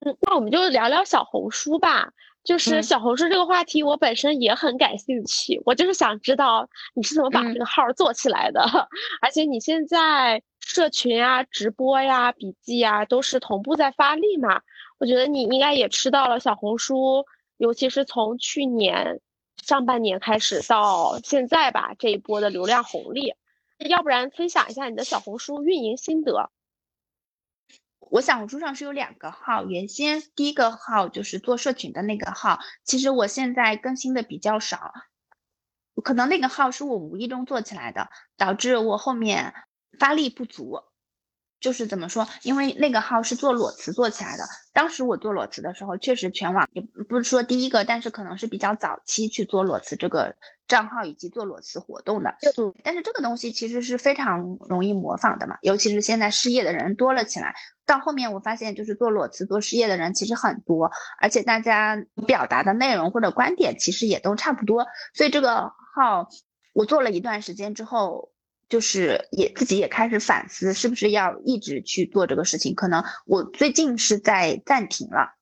[0.00, 2.12] 嗯，那我们就聊聊小红书吧。
[2.42, 5.60] 就是小红书这个话题，我本身也很感兴趣。
[5.66, 8.62] 我就是想知道你是怎么把这个号做起来的，
[9.20, 14.62] 而且你现在社群啊、直播呀、笔记呀都是同步在发力嘛？
[14.98, 17.26] 我觉得你应该也吃到了小红书，
[17.58, 19.20] 尤其是从去年
[19.62, 23.34] 上半年开始到现在吧这一波的流量红利。
[23.80, 26.50] 要不然分享一下你的小红书运营心得。
[28.10, 34.92] 我小红书上是有两个号，原先第一个号就是做社群的那个号，其实我现在更新的比较少，
[36.02, 39.54] 可能那个号是我无意中做起来的，导致我后面
[39.98, 40.80] 发力不足。
[41.60, 42.26] 就是怎么说？
[42.42, 44.44] 因为那个号是做裸辞做起来的。
[44.72, 50.36] 当时我做裸辞的时候，确实全网也不是说第一个，但是可能是比较早期去做裸辞这个
[50.70, 52.34] 账号以及做裸辞活动的。
[52.82, 57.54] 但是这个东西其实是非常容易模仿的嘛，尤其是现在失业的人多了起来。
[57.84, 64.86] 到后面我发现，就是做裸辞做失业的人其实很多，而且大家表达的内容或者观点其实也都差不多。
[65.12, 66.28] 所以这个号
[66.72, 68.32] 我做了一段时间之后。
[68.70, 72.72] 就是也自己也开始反思，是不是要一直去做这个事情？
[72.76, 75.34] 可能我最近是在暂停了，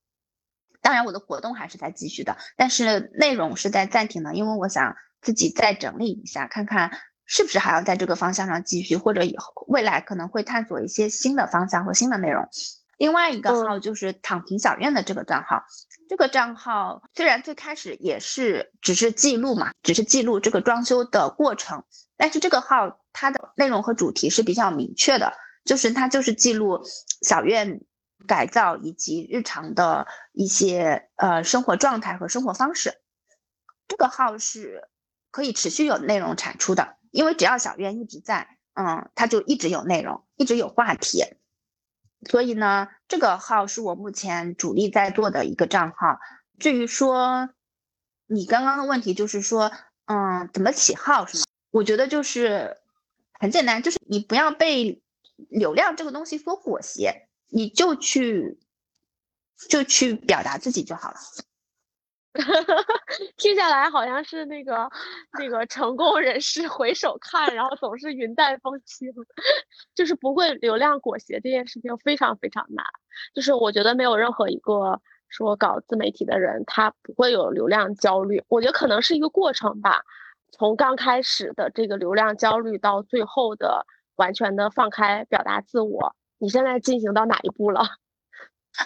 [0.81, 6.91] 当然我的活动还是在继续的，但是内容是在暂停的，因为我想自己再整理一下，看看
[7.25, 12.49] 是不是还要在这个方向上继续，或者以后未来可能会探索一些新的方向和新的内容。
[12.97, 15.63] 另外一个号就是躺平小院的这个账号，
[16.09, 21.85] 这个账号虽然最开始也是只是记录嘛，只是记录这个装修的过程，
[22.17, 25.33] 但是这个号它的内容和主题是比较明确的，
[25.65, 26.81] 就是它就是记录
[27.23, 27.83] 小院
[28.27, 32.95] 改造以及日常的一些呃生活状态和生活方式。
[33.87, 34.89] 这个号是
[35.31, 41.25] 可以持续有内容产出的，因为只要小院一直在，嗯，它就一直有内容，一直有话题。
[42.29, 46.19] 所以呢，这个号是我目前主力在做的一个账号。
[46.59, 47.51] 至于说
[48.27, 49.71] 你刚刚的问题，就是说，
[50.07, 51.45] 嗯，怎么起号是吗？
[51.71, 52.77] 我觉得就是
[53.39, 55.03] 很简单，就是你不要被
[55.49, 58.59] 流量这个东西所裹挟，你就去
[59.69, 61.17] 就去表达自己就好了。
[63.37, 64.89] 听下来好像是那个
[65.39, 69.11] 那个成功人士回首看，然后总是云淡风轻，
[69.95, 72.85] 就是不会流量裹挟这件事情非常非常难。
[73.35, 80.03] 就是我觉得没有任何一个说搞自媒体的人他不会有流量焦虑，我觉得可能是一个过程吧。
[80.53, 83.85] 从刚开始的这个流量焦虑到最后的
[84.17, 87.83] 完全的放开表达自我，你现在进行到哪一步了？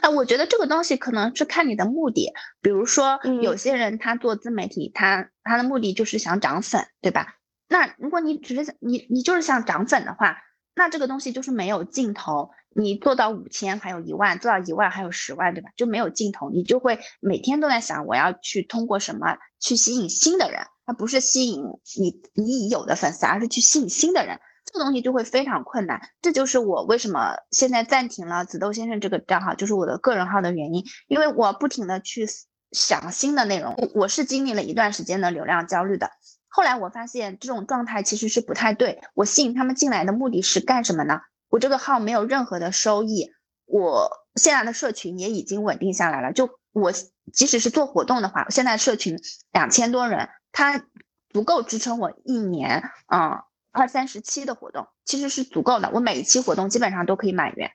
[0.00, 2.32] 啊，我觉得这个东西可能是看你的目的。
[2.60, 7.36] 比如说，有些人他做自媒体，他他的目的就是想涨粉，对吧？
[7.68, 10.38] 那如果你只是你你就是想涨粉的话，
[10.74, 12.50] 那这个东西就是没有尽头。
[12.74, 15.68] 你做到五千，还有一万；做到一万，还有十万，对吧？
[15.76, 16.48] 就没有尽头。
[16.50, 21.62] 你就会每天都在想，我要去通过什么去吸引新的人，他不是吸引
[21.98, 24.40] 你你已有的粉丝，而是去吸引新的人。
[24.64, 30.84] 这个东西就会非常困难，这就是我为什么现在暂停了紫豆先生这个账号，就是我的个人号的原因。
[31.08, 32.26] 因为我不停的去
[32.70, 36.10] 想新的内容，我是经历了一段时间的流量焦虑的。
[36.48, 39.00] 后来我发现这种状态其实是不太对。
[39.14, 41.20] 我吸引他们进来的目的是干什么呢？
[41.50, 43.30] 我这个号没有任何的收益，
[43.66, 46.32] 我现在的社群也已经稳定下来了。
[46.32, 46.92] 就我
[47.32, 49.18] 即使是做活动的话，现在社群
[49.50, 50.82] 两千多人，它
[51.30, 53.42] 足够支撑我一年，嗯。
[53.72, 57.72] 二三十期的活动其实是足够的，我每一期活动基本上都可以满员。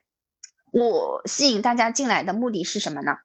[0.70, 3.16] 我吸引大家进来的目的是什么呢？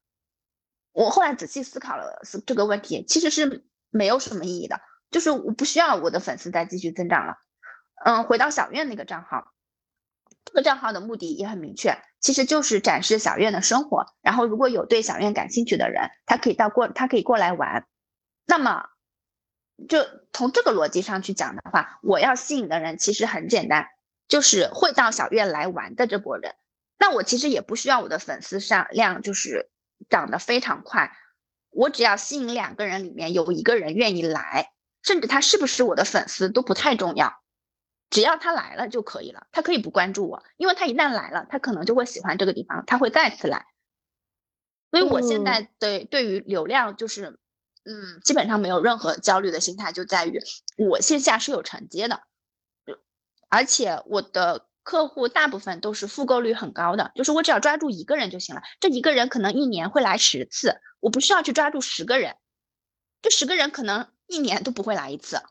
[0.91, 4.81] 我后来仔细思考了这个问题，其实是没有什么意义的，
[5.11, 7.35] 就是我不需要我的粉丝再继续增长了。
[8.03, 9.53] 嗯，回到小院那个账号，
[10.43, 14.07] 这个账号的目的也很明确，其实就是展示小院的生活。
[14.21, 17.85] 然后如果有对小院感兴趣的人，他可以到过，他可以过来玩。
[18.45, 18.89] 那么。
[19.89, 23.87] 就从这个逻辑上去讲的话，我要吸引的人其实很简单，
[24.27, 26.55] 就是会到小院来玩的这波人。
[26.99, 29.71] 那我其实也不需要我的粉丝上量就是
[30.09, 31.11] 涨得非常快，
[31.71, 37.41] 我只要吸引两个人里面有一个人愿意来，甚至他是不是我的粉丝都不太重要，
[38.11, 39.47] 只要他来了就可以了。
[39.51, 43.65] 他可以不关注我，因为他一旦来了，他可能就会喜欢这个地方，他会再次来。
[44.91, 47.39] 所以我现在对对于流量就是。
[47.85, 50.39] 嗯，基本上没有任何焦虑的心态，就在于
[50.77, 52.21] 我线下是有承接的，
[53.49, 58.61] 而且我的客户大部分都是复购率很高的，就是我只要抓住一个人就行了。
[58.79, 62.37] 这一个人可能一年会来十次，我不需要去抓住十个人，
[63.21, 65.41] 这十个人可能一年都不会来一次。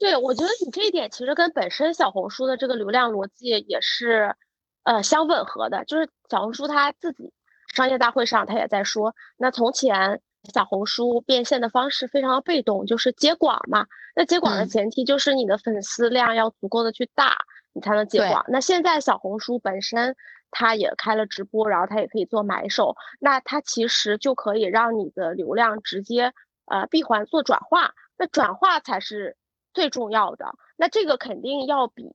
[0.00, 4.34] 对，我觉得你这一点其实跟本身小红书的这个流量逻辑也是
[4.82, 7.32] 呃相吻合的，就是小红书它自己
[7.72, 10.20] 商业大会上它也在说，那从前。
[10.52, 13.86] 小红书变现的方式非常的被动，就是接广嘛。
[14.14, 17.36] 那接广的前提就是你的粉丝量要足够的去大，
[17.72, 18.44] 你才能接广。
[18.48, 20.16] 那现在小红书本身
[20.50, 26.32] 它也开了直播，然后它也可以做买手，那它其实就可以让你的流量直接
[26.64, 27.92] 呃闭环做转化。
[28.16, 29.36] 那转化才是
[29.74, 30.54] 最重要的。
[30.76, 32.10] 那这个肯定要比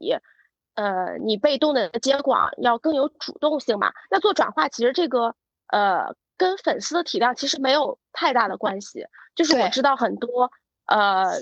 [0.73, 3.93] 呃你被动的接广要更有主动性嘛。
[4.09, 5.35] 那做转化其实这个
[5.67, 6.15] 呃。
[6.41, 10.51] 跟粉丝的体量其实没有太大的关系，就是我知道很多，
[10.87, 11.39] 呃，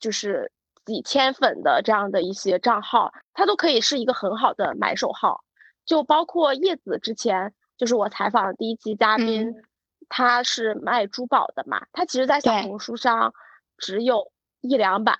[0.00, 0.50] 就是
[0.84, 5.44] 几千粉的这样的一些账号，它都可以是一个很好的买手号。
[5.84, 9.54] 就包括叶子之前，就是我采访的第一期嘉宾，
[10.08, 13.32] 他是卖珠宝的嘛，他其实在小红书上
[13.78, 15.16] 只有一两百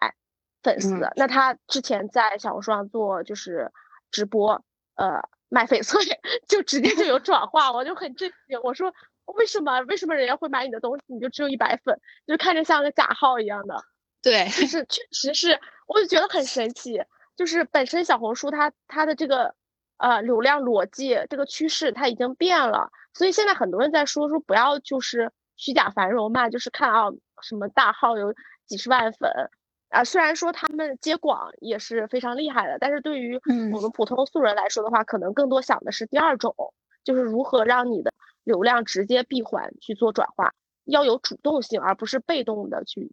[0.65, 3.71] 粉丝，那他之前在小红书上做就是
[4.11, 4.65] 直播，
[4.97, 6.01] 呃，卖翡翠，
[6.49, 8.93] 就直接就有转化，我就很震惊，我说。
[9.27, 9.81] 为什么？
[9.83, 11.03] 为什么人家会买你的东西？
[11.07, 13.77] 你就只有一百粉，就看着像个假号一样的。
[14.23, 17.03] 对，就是确实是，我就觉得很神奇。
[17.35, 19.55] 就是本身小红书它它的这个
[19.97, 28.35] 呃流量逻辑这个趋势它已经变了，所以现在很多人在说说不要就是虚假繁荣嘛，就是看啊什么大号有
[28.67, 29.31] 几十万粉
[29.89, 33.41] 啊，虽然说他们接广也是非常厉害的，但是对于
[33.73, 36.55] 我们普通素人来说的话，可能更多想的是第二种，
[37.03, 38.13] 就是如何让你的。
[38.45, 43.13] 流量直接闭环去做转化，要有主动性，而不是被动的去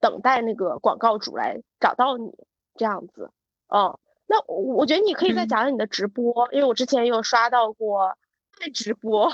[0.00, 2.32] 等待那个广告主来找到你
[2.76, 3.30] 这样子。
[3.68, 8.16] 嗯，那我我觉得你可以再讲讲你的直播，因为我之前有刷到过
[8.58, 9.32] 在直播。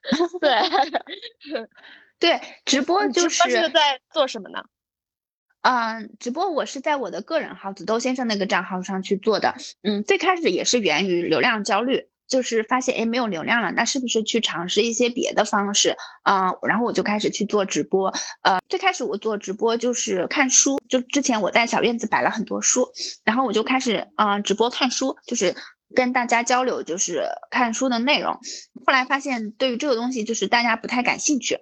[0.40, 0.58] 对，
[2.18, 4.64] 对，直播就是在做什么呢？
[5.60, 9.54] 嗯，直播我是在我的个人号子豆先生那个账号上去做的。
[9.82, 12.08] 嗯，最开始也是源于流量焦虑。
[12.28, 16.52] 就是发现哎没有流量了，那是不是去尝试一些别的方式啊？
[16.62, 18.12] 然后我就开始去做直播。
[18.42, 22.92] 呃，最开始我做直播就是看书，就之前我在小院子摆了很多书，
[23.24, 25.56] 然后我就开始嗯直播看书，就是
[25.94, 28.34] 跟大家交流，就是看书的内容。
[28.84, 31.58] 后来发现对于这个东西就是大家不太感兴趣，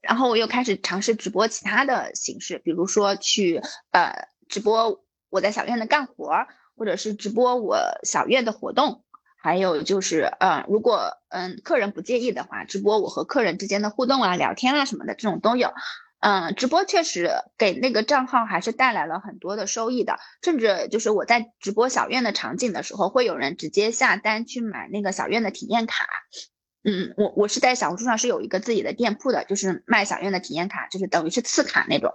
[0.00, 3.60] 然后我又开始尝试直播其他的形式，比如说去
[3.90, 6.46] 呃直播我在小院的干活，
[6.76, 9.04] 或者是直播我小院的活动，
[9.36, 15.72] 还有就是呃如果嗯客人不介意的话，直播我和客人之间的互动啊、聊天啊什么的这种都有。
[16.18, 26.08] 嗯，直播确实给那个账号还是带来了很多的收益的，甚至就是我在直播小院的场景的时候，会有人直接下单去买那个小院的体验卡。
[26.82, 32.14] 嗯，我我是在小红书上是有一个自己的店铺的，就是卖小院的体验卡，就是等于是次卡那种，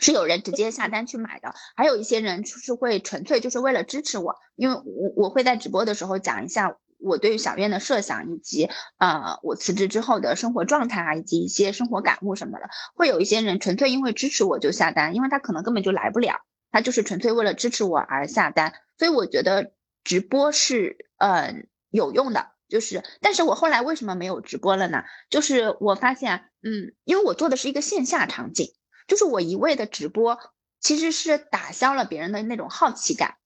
[0.00, 1.54] 是有人直接下单去买的。
[1.76, 8.68] 还有一些人就是会纯粹就是为了支持我，因为我我会在直播的时候讲一下我对于小院的设想，以及
[8.98, 12.68] 呃我辞职之后的生活状态啊，以及一些生活感悟什么的。
[12.94, 18.74] 会有一些人纯粹因为支持我就下单，因为他可能根本就来不了，他就是纯粹为了支持我而下单。
[18.98, 19.72] 所以我觉得
[20.04, 22.48] 直播是嗯有用的。
[22.68, 25.02] 就是，但是我后来为什么没有直播了呢？
[25.30, 28.74] 就是我发现，嗯，因为我做的是一个线下场景，
[29.08, 30.38] 就是我一味的直播，
[30.78, 33.38] 其实是打消了别人的那种好奇感，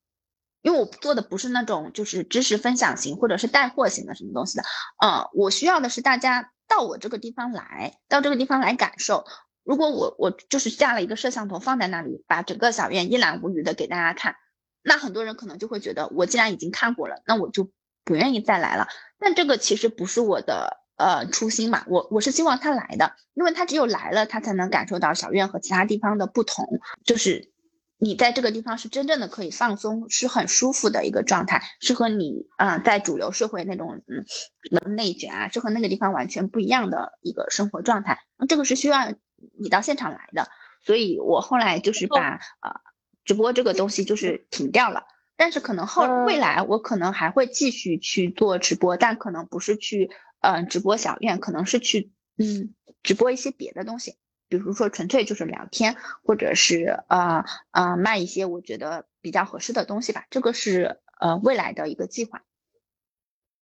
[0.60, 4.64] 因为我做的不是那种就是知识分享型或者是带货型的什么东西的，
[5.02, 9.24] 嗯，我需要的是大家到我这个地方来，到这个地方来感受。
[9.64, 14.36] 如果我我就是架了一个摄像头放在那里，把整个小院一览无余的给大家看，
[14.82, 17.70] 那很多人可能就会觉得，我既然已经看过了，那我就。
[18.04, 18.88] 不愿意再来了，
[19.20, 26.64] 但这个其实不是我的呃初心嘛，我我是希望他来的，因为他只有来了，他才能感受到小院和其他地方的不同，
[27.04, 27.50] 就是
[27.98, 39.12] 你在这个地方是真正的可以放松，是很舒服的一个状态，是和你啊在主流社会那种嗯内卷啊，是和那个地方完全不一样的一个生活状态，这个是需要
[39.60, 40.48] 你到现场来的，
[40.84, 42.80] 所以我后来就是把呃
[43.24, 45.04] 直播这个东西就是停掉了。
[45.36, 50.10] 但是可能后未来我可能还会继续去做直播，但可能不是去
[50.40, 54.16] 嗯直播小院，可能是去嗯直播一些别的东西，
[54.48, 60.26] 比如说纯粹就是聊天，或者是呃呃卖一些我觉得比较合适的东西吧。
[60.30, 62.42] 这个是呃未来的一个计划。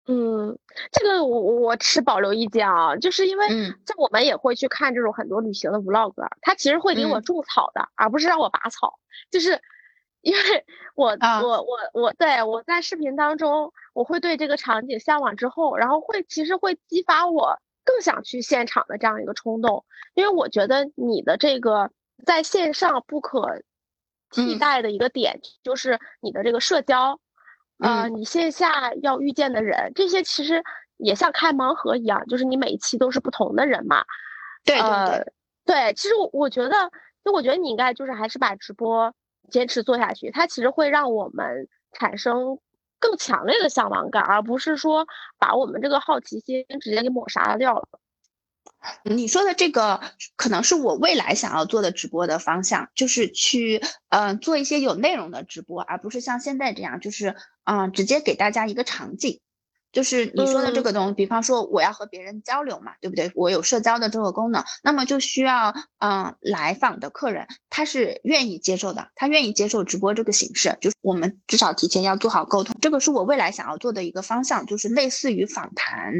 [0.08, 0.58] 嗯，
[0.90, 3.46] 这个我我持保留意见啊，就是因为
[3.84, 8.98] 在我们也会去看这种很多旅行的 vlog，他其实会给我种草的，而不是让我拔草，
[9.30, 9.60] 就是。
[10.22, 10.64] 因为
[10.94, 19.84] 我我我我对我在视频当中，我会对这个场景向往之后，然后会其实会激发我更想去现场的这样一个冲动。
[20.14, 21.90] 因为我觉得你的这个
[22.26, 23.62] 在线上不可
[24.30, 27.18] 替代的一个点，就是你的这个社交，
[27.78, 30.62] 呃，你线下要遇见的人，这些其实
[30.98, 34.04] 也像开盲盒一样，就是你每一期都是不同的人嘛。
[34.64, 35.32] 对对对，
[35.64, 36.90] 对，其实我我觉得，
[37.24, 39.14] 就我觉得你应该就是还是把直播。
[39.50, 42.58] 坚持做下去，它其实会让我们产生
[42.98, 45.06] 更强烈的向往感，而不是说
[45.38, 47.88] 把我们这个好奇心直接给抹杀掉了。
[49.04, 50.00] 你说的这个
[50.36, 59.40] 可能是我未来想要做的直播的方向，就是去嗯做一些有内容的直播，而不是像现在这样，就是嗯直接给大家一个场景。
[59.92, 63.30] 就是你说的这个东西，比方说我要和别人交流嘛，对不对？
[63.34, 76.12] 我有社交的这个功能，那么就需要，嗯，来访的客人他是愿意接受的，他愿意接受直播这个形式，就是我们至少提前要做好沟通，这个是我未来想要做的一个方向，就是类似于访谈，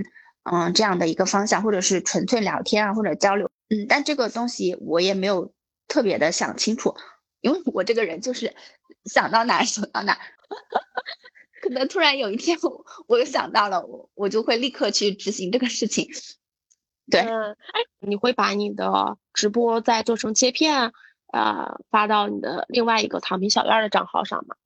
[0.51, 5.53] 嗯，这样的一个方向，或者是纯粹聊天啊，或者交流，嗯，但这个东西我也没有
[5.87, 6.97] 特别的想清楚，
[7.41, 8.55] 因为我这个人就是
[9.05, 10.18] 想到哪说到哪。
[11.61, 16.09] 可能突然有一天，我我又想到了，我我就会立刻去执行这个事情。
[17.11, 17.29] 对，哎，
[18.01, 20.93] 你会把你的直播再做成切片，
[21.33, 24.57] 呃，发到你的另外一个躺平小院的账号上吗？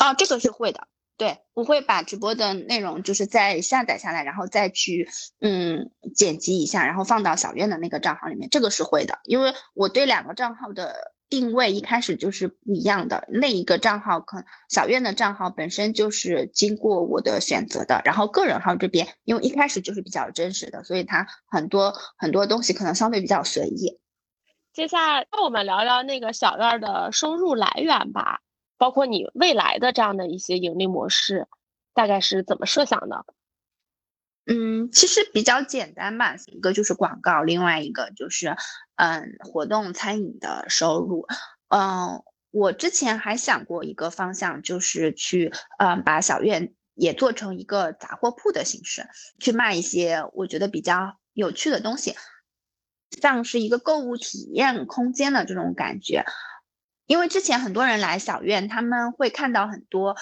[0.00, 0.88] 哦，这个是会的。
[1.18, 8.48] 对，我会把直播的内容就是再下载下来，然后再去嗯剪辑一下，然后放到小院的那个账号里面。
[8.48, 11.12] 这个是会的，因为我对两个账号的。
[11.32, 23.98] 定位一开始就是不一样的，那一个账号可小院的账号本身就是经过我的选择的，然后个人号这边因为一开始就是比较真实的，所以它很多很多东西可能相对比较随意。
[24.74, 28.40] 接下来，那我们聊聊那个小院的收入来源吧，
[28.76, 31.48] 包括你未来的这样的一些盈利模式，
[31.94, 33.24] 大概是怎么设想的？
[34.44, 38.56] 嗯，其实比较简单吧，一个就是广告，另外一个就是，
[38.96, 41.28] 嗯，活动餐饮的收入。
[41.68, 49.06] 嗯，我之前还想过一个方向，就是去，嗯，把小院也做成一个杂货铺的形式，
[49.38, 52.16] 去卖一些我觉得比较有趣的东西，
[53.20, 56.24] 像是一个购物体验空间的这种感觉。
[57.06, 60.16] 因为之前很多人来小院，他们会看到很多。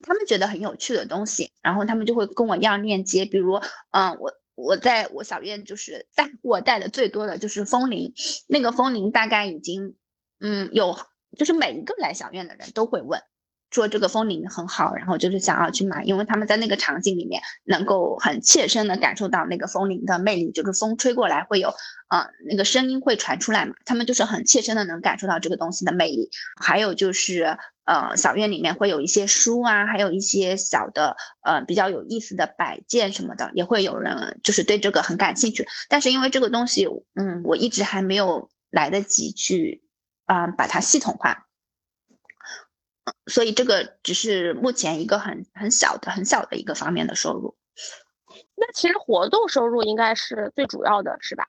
[0.00, 3.24] 他们觉得很有趣的东西，然后他们就会跟我要链接。
[3.24, 8.12] 比如，嗯，我我在我小院就是带货带的最多的就是风铃，
[8.46, 9.96] 那个风铃大概已经
[10.40, 10.98] 嗯有，
[11.36, 13.22] 就是每一个来小院的人都会问。
[13.70, 21.68] 说这个风铃很好，然后就是想要去买，因为他们在那个场景里面能够很切身的感受到那个风铃的魅力，就是风吹过来会有，
[22.08, 26.30] 呃，那个声音会传出来嘛，他们就是很切身的能感受到这个东西的魅力。
[26.56, 35.66] 还有就是，呃，小院里面会有一些书啊，还有一些小的，呃，比较有意思的摆件什么的，也会有人就是对这个很感兴趣。
[35.90, 39.82] 但是因为这个东西，嗯，我一直还没有来得及去，
[40.24, 41.47] 啊，把它系统化。
[43.26, 47.56] 所以这个只是目前一个很很小的、很小的一个方面的收入。
[48.54, 51.46] 那其实活动收入应该是最主要的，是吧？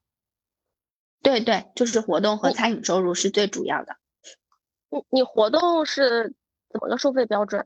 [1.21, 3.97] 对对，就是活动和餐饮收入是最主要的。
[4.89, 6.33] 你你活动是
[6.71, 7.65] 怎么个收费标准？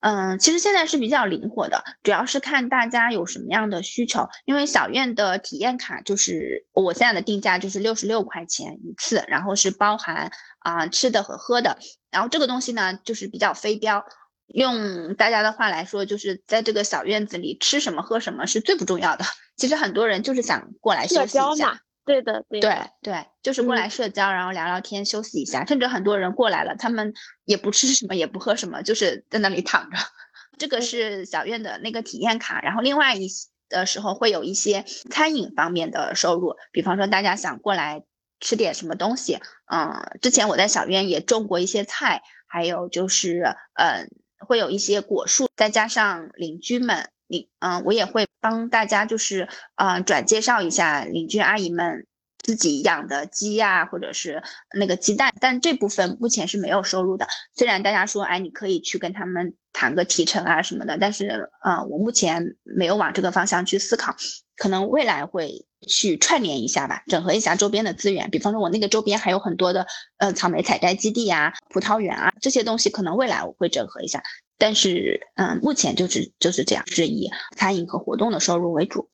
[0.00, 4.28] 嗯，其实现在是比较灵活的，主要是看大家有什么样的需求。
[4.44, 11.78] 因为小院的体验卡就是我现在的定价就是六十六块钱一次，然后是包含啊吃的和喝的。
[12.14, 14.06] 然后这个东西呢，就是比较非标。
[14.46, 19.24] 用大家的话来说，就是在这个小院子里吃什么喝什么是最不重要的。
[19.56, 21.80] 其实很多人就是想过来休息一下。
[22.04, 22.60] 对的，对
[23.02, 25.64] 对，就是过来社交，然后聊聊天，休息一下。
[25.64, 27.14] 甚至很多人过来了，他们
[27.46, 29.96] 也不吃什么，也不喝什么，就是在那里躺着。
[30.58, 32.60] 这个是小院的那个体验卡。
[32.60, 33.28] 然后另外一
[33.70, 38.04] 的时候会有一些餐饮方面的收入，比方说大家想过来
[38.44, 39.40] 吃点什么东西，
[39.72, 47.08] 嗯，之前我在小院也种过一些菜，还有就是嗯，会有一些果树，再加上邻居们。
[47.26, 52.06] 你嗯，我也会帮大家，就是嗯转介绍一下邻居阿姨们
[52.38, 54.42] 自己养的鸡呀，或者是
[54.78, 57.26] 那个鸡蛋，但这部分目前是没有收入的。
[57.56, 64.14] 虽然大家说，哎，你可以去跟他们谈个提成啊什么的，但是嗯，我目前没有往这个方向去思考，
[64.58, 68.30] 可能未来会去串联一下吧，整合一下周边的资源。
[68.30, 69.86] 比方说，我那个周边还有很多的
[70.18, 74.22] 呃草莓采摘基地啊、葡萄园啊这些东西，可能未来我会整合一下。
[74.58, 79.10] 但是，嗯，目前就是就是这样，是以餐饮和活动的收入为主。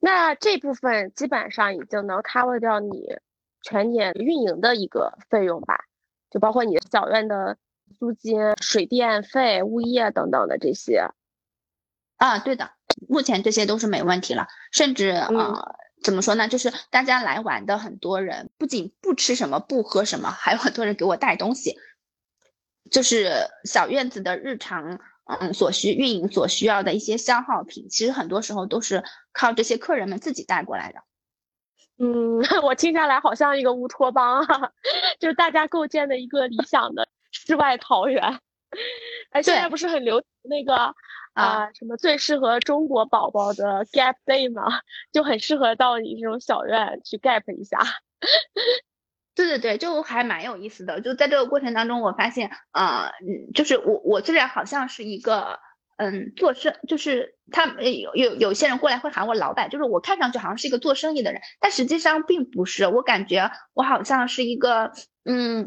[0.00, 3.16] 那这部分基本上已经能 cover 掉你
[3.62, 5.78] 全年运营的一个费用吧？
[6.30, 7.56] 就包括你小院的
[7.98, 11.08] 租金、水电费、物业等等的这些。
[12.16, 12.72] 啊，对的，
[13.08, 14.46] 目前这些都是没问题了。
[14.72, 16.48] 甚至，呃，怎么说呢？
[16.48, 21.76] 就是大家来玩的很多人，不仅不吃什么、不喝什么，还有很多人给我带东西。
[22.90, 31.00] 就是小院子的日常，嗯，所需运营所需要的一些消耗品，其实很多时候都是靠这些客人们自己带过来的。
[31.98, 34.70] 嗯， 我听下来好像一个乌托邦啊，
[35.18, 38.38] 就是大家构建的一个理想的世外桃源。
[39.30, 40.94] 哎，现在不是很流行那个
[41.36, 44.80] 啊，什么最适合中国宝宝的 Gap Day 吗？
[45.12, 47.78] 就很适合到你这种小院去 Gap 一下。
[49.34, 51.02] 对对对，就还蛮有意思的。
[51.02, 53.12] 就在这个过程当中，我发现，呃，
[53.54, 55.58] 就是我我虽然好像是一个，
[55.98, 62.86] 嗯，做生，就是他有有有些人过来会喊我老板，就是我看上去好像是一个做生意的人，但实际上并不是。
[62.86, 64.90] 我感觉我好像是一个，
[65.26, 65.66] 嗯，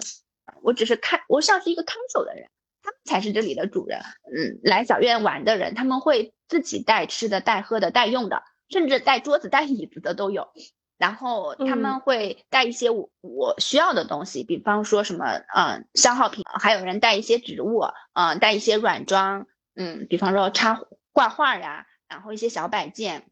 [0.64, 2.50] 我只是看，我像是一个看守的人，
[2.90, 4.00] 他们才是这里的主人。
[4.36, 10.50] 嗯，来小院玩的人，他们会自己带吃的、带喝的、带用的，甚至带桌子、带椅子的都有。
[10.98, 15.26] 然后他们会带一些我我需要的东西，比方说什么，
[15.56, 20.82] 嗯，消耗品，还有人带一些植物，嗯，带一些软装，嗯，比方说插
[21.14, 23.28] 挂画呀，然后一些小摆件，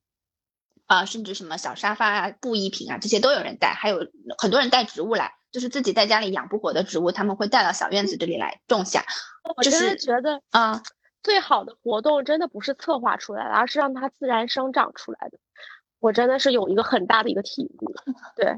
[0.86, 9.06] 啊，甚至什么小沙发啊、布艺品啊，这些都有人带，还有很多人带植物来，就是自己在家里养不活的植物，他们会带到小院子这里来种下。
[9.56, 10.84] 我真的觉得，啊，
[11.24, 15.38] 最好的活动真的不是策划出来的，而是让它自然生长出来的。
[16.00, 17.92] 我真的是有一个很大的一个体悟，
[18.36, 18.54] 对，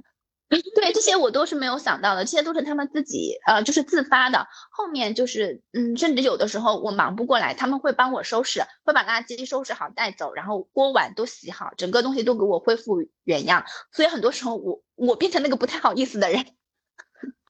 [0.75, 4.45] 对，这些我都是没有想到的，这些都是他们自己，呃，就是自发的。
[4.71, 13.63] 后面就是，嗯，甚至有的时候我忙不过来，他们会帮我收拾，会把垃圾收拾好带走，然后锅碗都洗好，整个东西都给我恢复原样。
[13.93, 16.45] 所以很多时候我我变成那个不太好意思的人。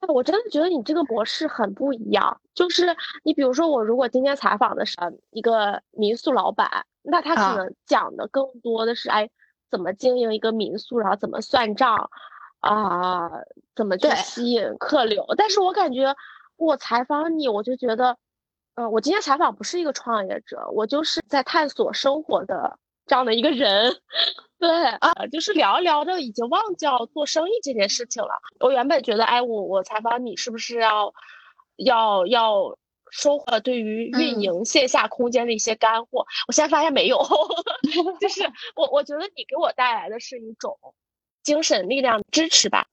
[0.08, 4.96] 我真的觉得你这个模式很不一样，就是你比如说我如果今天采访的是
[5.30, 9.30] 一个民宿老板，那他可能讲的更多的是哎。
[9.70, 12.10] 怎么经营一个民宿，然后怎么算账，
[12.58, 13.30] 啊，
[13.76, 15.24] 怎么去吸引客流？
[15.36, 16.12] 但是我感觉
[16.56, 18.16] 我采访你，我就觉得，
[18.74, 23.94] 呃，我今天采访不是一个创业者，我就是在探索生活的这样的一个人。
[24.60, 28.28] 对啊，就是聊着聊着已经忘掉做生意这件事情了。
[28.60, 31.14] 我原本觉得，哎，我我采访你是不是要，
[31.76, 32.76] 要要
[33.10, 36.26] 收获对于运营线下空间的一些干货。
[36.46, 37.18] 我现在发现没有，
[38.20, 38.42] 就是
[38.76, 40.78] 我我觉得你给我带来的是一种
[41.42, 42.86] 精神力量支持吧。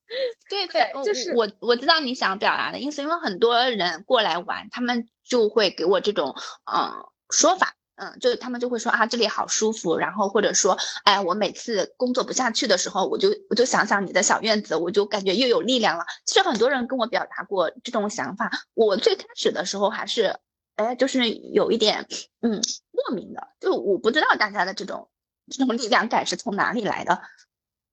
[0.50, 6.34] 对对，就是我我知道你想表达的意思，因为很多人过来玩，他们就会给我这种
[6.72, 6.94] 嗯
[7.30, 7.74] 说法。
[7.98, 16.06] 嗯，就他们就会说啊，这里好舒服，然后或者说，哎，我每次工作不下去的时候，我就我就想想你的小院子，我就感觉又有力量了。
[16.24, 20.38] 其实很多人跟我表达过这种想法，我最开始的时候还是，
[20.76, 22.06] 哎，就是有一点，
[22.42, 25.10] 嗯，莫名的，就我不知道大家的这种
[25.50, 27.22] 这种力量感是从哪里来的，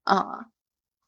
[0.05, 0.19] 嗯，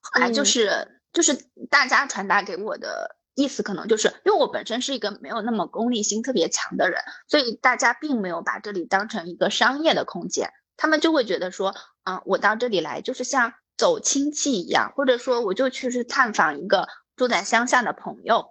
[0.01, 1.34] 后来就是就是
[1.68, 3.15] 大家传达给我的。
[3.37, 18.49] 意思可能就是因为我本身是一个没有那么功利心特别强的人，所以大家并没有把这里当成一个商业的空间，他们就会觉得说，啊，我到这里来就是像走亲戚一样，或者说我就去是探访一个住在乡下的朋友，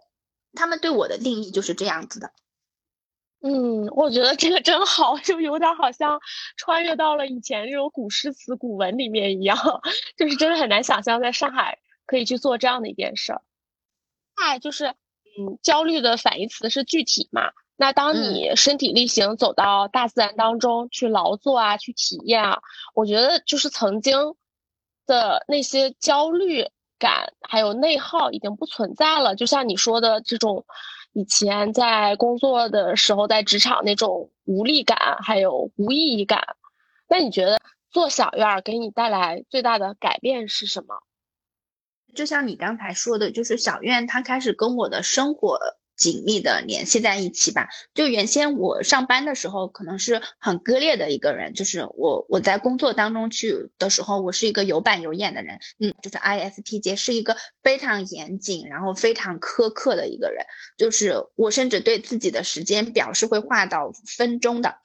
[0.53, 2.31] 他们对我的定义就是这样子的。
[3.41, 6.19] 嗯，我觉得这个真好，就有点好像
[6.57, 9.57] 穿越到了以前这种古诗词古文里面一样，
[10.15, 13.41] 就是真的很难想象在上海可以去做这样的一件事儿。
[14.35, 17.51] 爱就是，嗯，焦虑的反义词是具体嘛？
[17.77, 22.59] 那当你身体力行走到大自然当中去劳作啊，去体验啊，
[22.93, 24.35] 我觉得就是曾经
[25.05, 29.35] 的那些焦虑感还有内耗已经不存在了。
[29.35, 30.65] 就像你说的这种，
[31.11, 36.55] 以前在工作的时候在职场那种无力感还有无意义感，
[37.09, 37.59] 那你觉得
[37.91, 41.01] 做小院给你带来最大的改变是什么？
[42.15, 45.59] 就像你刚才说的，就是小院它开始跟我的生活
[45.95, 47.67] 紧密的联系在一起吧。
[47.93, 60.45] 就原先我上班的时候，可能是很割裂的一个人，就是我我在工作当中去的时候，我是一个有板有眼的人，嗯，就是 ISTJ 是一个非常严谨，然后非常苛刻的一个人，
[60.77, 64.79] 就是我甚至对自己的时间表是会画到分钟的。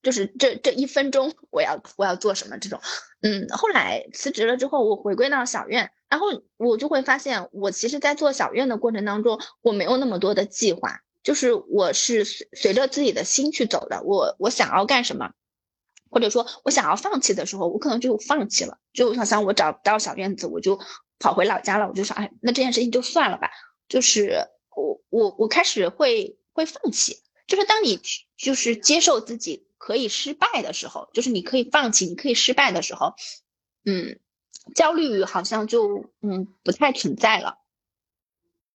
[0.00, 2.80] 就是这这一分钟，我要我要做什么这种，
[3.20, 14.02] 嗯，后来辞职了之后，我回归到小院，然后我就会发现，我其实，在做小院的过程当中，我没有那么多的计划，就是我是随随着自己的心去走的。
[14.04, 15.32] 我我想要干什么，
[16.10, 18.78] 或者说我想要放弃的时候，我可能就放弃了。
[18.92, 20.80] 就好像我找不到小院子，我就
[21.18, 21.88] 跑回老家了。
[21.88, 23.50] 我就说，哎，那这件事情就算了吧。
[23.88, 28.00] 就是我我我开始会会放弃，就是当你
[28.36, 29.66] 就是接受自己。
[29.80, 33.14] 可以失败的时候，就是你可以放弃，你可以失败的时候，
[33.84, 34.18] 嗯，
[34.74, 37.58] 焦虑好像就嗯不太存在了。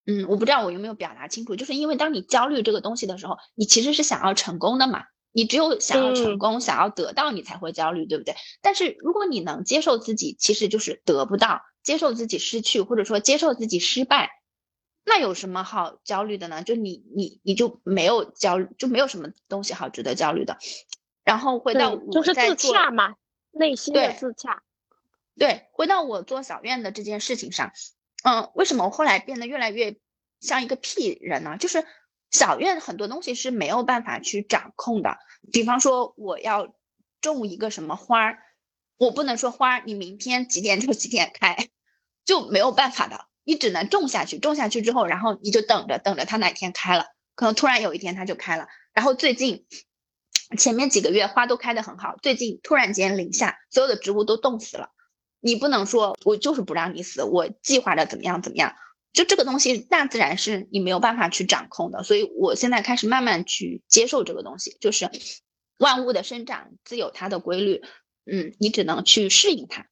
[0.06, 8.34] 嗯，我不知道我有没有表达清楚，就是因为当你焦虑这个东西的时候，你其实是想要成功的嘛，你只有想要成功，想要得到，你才会焦虑，对不对？
[8.60, 14.30] 但是如果你能接受自己，其实就是得不到，接受自己失去，或者说接受自己失败。
[15.06, 16.62] 那有什么好焦虑的呢？
[16.62, 20.58] 就你你你就没有焦虑，就没有什么东西好值得焦虑的。
[21.24, 23.14] 然后回到就是自洽嘛，
[23.52, 24.62] 内心的自洽。
[25.38, 27.72] 对，回到我做小院的这件事情上，
[28.22, 29.96] 嗯，为什么我后来变得越来越
[30.40, 31.56] 像一个屁人呢？
[31.58, 31.84] 就是
[32.30, 35.18] 小院很多东西是没有办法去掌控的。
[35.52, 36.74] 比方说我要
[37.20, 38.38] 种一个什么花儿，
[38.96, 41.68] 我不能说花儿你明天几点就几点开，
[42.24, 43.26] 就没有办法的。
[43.42, 48.68] 你只能种下去，种下去之后，然后你就等着，等着它哪天开了，可能突然有一天它就开了。
[48.92, 49.66] 然后最近
[50.56, 54.93] 前面几个月花都开得很好，最近突然间零下，所有的植物都冻死了。
[55.44, 58.74] 你不能说我就是不让你死，我计划着怎么样怎么样。
[59.12, 65.10] 就这个东西，大自然是你没有办法去掌控的，所以我现在开始慢慢去接受这个东西，就是
[65.78, 67.82] 万物的生长自有它的规律，
[68.24, 69.86] 嗯，你只能去适应它。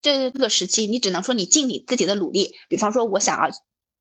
[0.00, 2.54] 这这个时期，你只能说你尽你自己的努力。
[2.68, 3.50] 比方说，我想要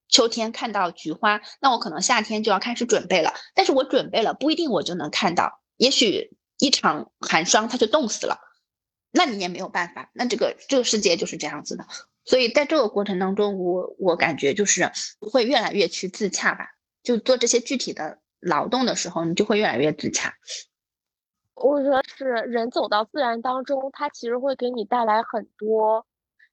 [0.08, 3.34] 秋天看到菊花，那我可能夏天就要开始准备了。
[3.56, 5.64] 但是我准备了，不一定我就能看到。
[5.78, 8.38] 也许一场寒霜，它就冻死了，
[9.16, 10.12] 那你也没有办法。
[10.14, 11.86] 那这个这个世界就是这样子的。
[12.26, 16.70] 所以在这个过程当中，我我感觉就是会越来越去自洽吧。
[17.02, 20.34] 就做这些具体的劳动的时候，你就会越来越自洽。
[21.54, 26.06] 我觉得是人走到自然当中，它其实会给你带来很多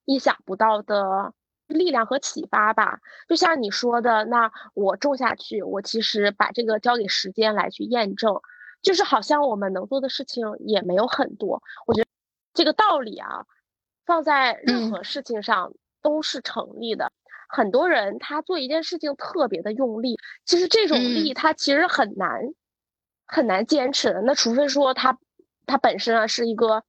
[0.04, 1.32] 意想不到的
[1.66, 3.00] 力量和启发吧。
[3.26, 8.40] 就像你说的，那我种下去，我其实把这个交给时间来去验证，
[8.82, 11.62] 就是好像我们能做的事情也没有很多。
[11.86, 12.08] 我觉得
[12.54, 13.46] 这个道理啊，
[14.06, 17.12] 放在任何事情上都是成立的。
[17.48, 22.54] 很多人他做一件事情特别的用力，其实这种力他其实很难。
[23.24, 25.16] 很难坚持的，那除非说他，
[25.64, 26.84] 他本身啊是一个，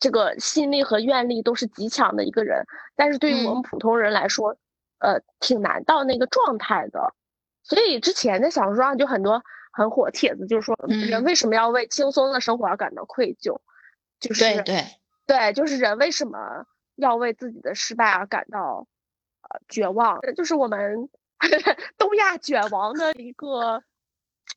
[0.00, 2.64] 这个心力和愿力都是极强的一个人，
[2.96, 4.56] 但是对于我们普通人来说，
[4.98, 7.14] 呃，挺难到那个状态的。
[7.62, 13.60] 所以之前在小说上就很多很火帖子，就是说人为什么要为轻松的生活而感到愧疚？
[14.20, 14.84] 就是对对
[15.26, 18.86] 对，就是人为什么要为自己的失败而感到
[19.42, 20.20] 呃绝望？
[20.34, 21.08] 就是我们
[21.98, 23.82] 东亚卷王的一个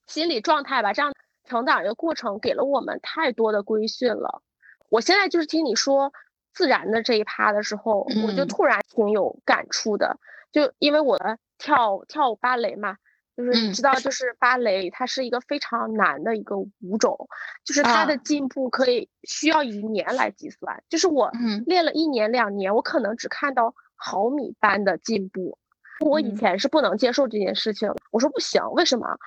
[0.07, 0.93] 心理状态吧。
[0.93, 4.41] 这样成长一个过程给了我们太多的规训了。
[4.89, 6.13] 我现在就是听你说
[6.53, 10.19] 自然的这一趴的时候，我就突然挺有感触的。
[10.51, 11.17] 就因为我
[11.57, 12.97] 跳跳芭蕾嘛。
[13.39, 17.29] 就是你知道，就是芭蕾，它是一个非常难的一个舞种，
[17.63, 20.83] 就是它的进步可以需要以年来计算。
[20.89, 21.31] 就是我
[21.65, 25.57] 练了一年两年，我可能只看到毫米般的进步。
[26.01, 29.17] 我以前是不能接受这件事情，我说不行，为什么？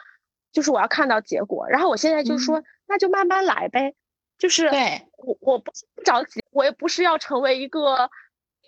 [0.53, 1.67] 就是我要看到结果。
[1.71, 3.95] 然后我现在就说，那就慢慢来呗。
[4.37, 4.69] 就是
[5.17, 8.11] 我我不不着急，我也不是要成为一个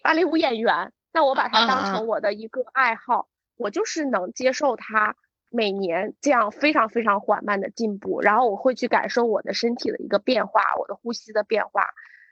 [0.02, 5.16] 芭蕾舞演员，那我把它当成我的一个爱好，我就是能接受它。
[5.54, 11.86] 每年这样非常非常缓慢的进步，然后我会去感受我的身体的一个变化，我的呼吸的变化，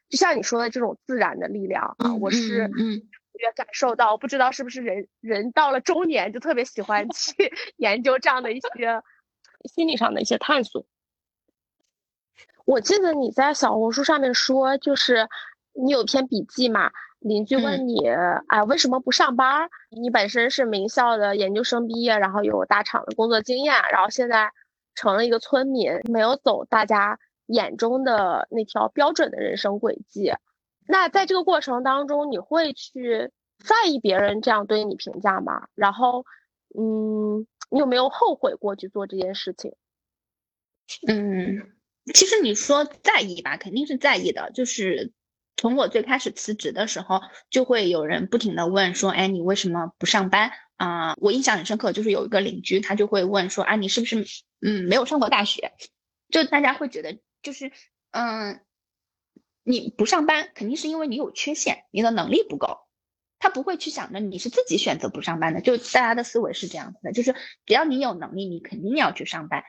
[0.08, 3.00] 就像你说的这种自然的力量啊，我是嗯
[3.34, 7.32] 也感受到，不知道是不是人人到了中年就特别喜欢去
[7.78, 8.68] 研究这样的一些
[9.72, 10.84] 心理上的一些探索。
[12.64, 15.28] 我记得你在小红书上面说，就是
[15.74, 16.90] 你有篇笔记嘛。
[17.22, 18.08] 邻居问你，
[18.48, 19.70] 哎，为什么不上班？
[19.90, 24.50] 你本身是名校的研究生毕业，然后有大厂的工作经验，然后现在
[24.94, 30.32] 成了一个村民，没有走大家眼中的那条标准的人生轨迹。
[30.88, 33.30] 那在这个过程当中，你会去
[33.64, 35.68] 在意别人这样对你评价吗？
[35.76, 36.26] 然后，
[36.76, 39.74] 嗯，你有没有后悔过去做这件事情？
[41.06, 41.70] 嗯，
[42.12, 45.12] 其实你说在意吧，肯定是在意的，就是。
[45.62, 54.26] 从我最开始辞职的时候，就会有人不停的问说：“哎，你为什么不上班啊？”我印象很深刻，就是有一个邻居，他就会问说：“啊，你是不是
[54.60, 55.70] 嗯没有上过大学？”
[56.30, 57.70] 就大家会觉得就是
[58.10, 58.60] 嗯，
[59.62, 62.80] 你不上班肯定是因为你有缺陷，你的能力不够。
[63.38, 67.36] 他不会去想着你是自己选择不上班的，就大家的思维是这样子的，就是
[67.66, 69.62] 只要你有能力，你肯定要去上班，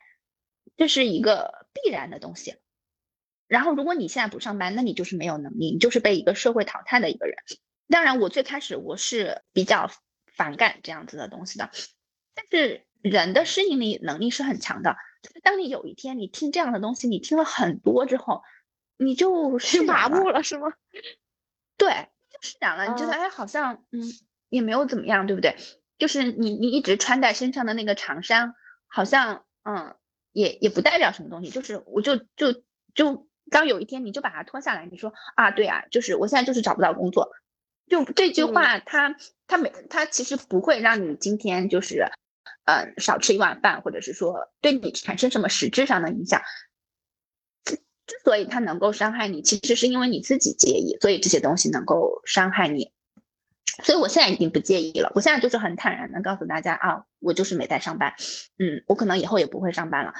[0.75, 2.55] 这是一个必然的东西。
[3.53, 7.35] 然后，如果你现在不上班，那你就是没有能力，你就是被一个社会淘汰的一个人。
[7.87, 9.91] 当然，我最开始我是比较
[10.25, 11.69] 反感这样子的东西的，
[12.33, 14.95] 但是人的适应力能力是很强的。
[15.43, 18.41] 当你有一天你听这样的东西，你听了很多之后，
[18.97, 20.73] 你就是麻木了，是吗？
[21.77, 24.01] 对，就是讲了，你觉得哎，好像嗯
[24.49, 25.57] 也没有怎么样，对不对？
[25.99, 28.55] 就是你你一直穿在身上的那个长衫，
[28.87, 29.95] 好像嗯
[30.31, 32.63] 也也不代表什么东西，就是我就就
[32.95, 33.27] 就。
[33.53, 37.31] 当有一天你就把它脱下来，你说啊，对啊，就是我现在就是找不到工作，
[37.87, 39.15] 就这句话，它
[39.47, 42.05] 它没它其实不会让你今天就是，
[42.65, 46.41] 呃，少吃一碗饭，或者是说对你产生什么实质上的影响。
[47.63, 47.75] 之
[48.05, 52.91] 之所以它能够伤害你，其实是因为你自己介意，所以这些东西能够伤害你。
[53.83, 58.13] 所以我现在已经不介意了，我现在就是很坦然的告诉大家啊，我就是没在上班，
[58.59, 60.13] 嗯，我可能以后也不会上班了。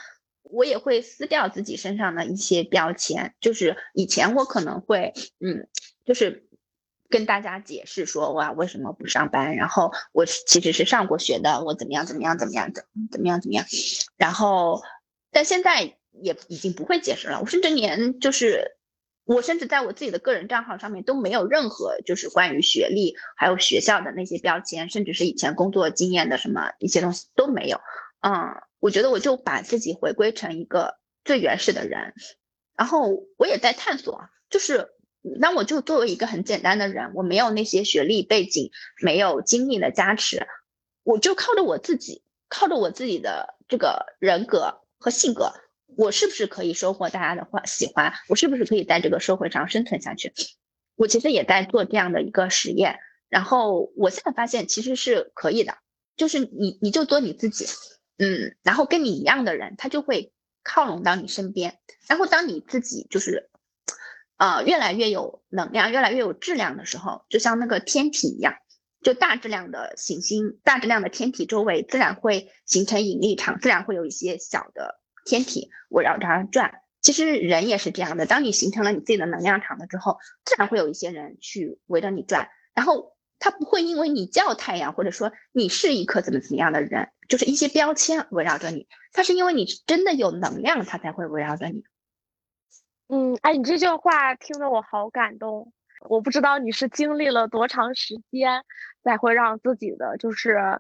[0.44, 5.68] 我也会撕掉自己身上的一些标签，就是以前我可能会，嗯，
[6.06, 6.48] 就是
[7.10, 9.56] 跟大家解释说，哇，为什么不上班？
[9.56, 13.66] 然后我其实是上过学的，我怎么样怎么样怎么样的，怎么样怎么样。
[14.18, 14.82] 然后，
[15.32, 17.40] 但现在也已经不会解释了。
[17.40, 18.78] 我甚至连就是，
[19.26, 27.80] 我甚至在我自己的个人账号上面都没有任何就是关于学历还有学校的那些标签，甚至是以前工作经验的什么一些东西都没有。
[28.20, 28.62] 嗯。
[28.84, 32.14] 我觉得我就把自己回归成一个最原始的人，
[32.76, 34.20] 然后我也在探索，
[34.50, 34.90] 就是
[35.22, 38.72] 那我就作为一个很简单的人，我没有那些学历背景，
[39.02, 40.46] 没有经历的加持，
[41.04, 45.54] 我就靠着我自己，靠着我自己的这个人格和性格，
[45.96, 48.12] 我是不是可以收获大家的欢喜欢？
[48.28, 50.34] 我是不是可以在这个社会上生存下去？
[50.98, 55.78] 我其实也在做这样的一个实验，然后我现在发现其实是可以的，
[56.18, 57.66] 就是你你就做你自己。
[58.18, 60.32] 嗯，然后跟你一样的人，他就会
[60.64, 61.80] 靠拢到你身边。
[62.08, 63.50] 然后当你自己就是，
[64.38, 68.54] 呃，越来越有能量，越来越有质量的时候，就像那个天体一样，
[69.02, 76.82] 就大质量的行星、大质量的天体周围，自然会形成引力场，自然会有一些小的天体围绕着它转。
[77.02, 83.13] 其实人也是这样的，当你形成了你自己的能量场了之后，自然会有一些人去围着你转，然后。
[83.44, 88.88] 他不会因为你叫太阳，或者说你是一颗怎么怎么样的人，就是一些标签围绕着你。
[89.12, 91.84] 他是因为你真的有能量，他才会围绕着你。
[93.10, 95.74] 嗯，哎，你这句话听得我好感动。
[96.08, 98.64] 我不知道你是经历了多长时间，
[99.04, 100.80] 才会让自己的就是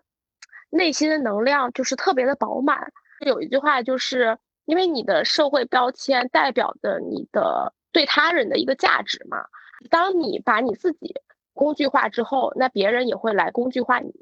[0.69, 2.93] 内心的能量就是特别的饱满。
[3.25, 9.47] 有一句话，就是因为你的社会标签代表的你的对他人的一个价值嘛。
[9.89, 11.13] 当你把你自己
[11.53, 14.13] 工具化之后，那别人也会来工具化你，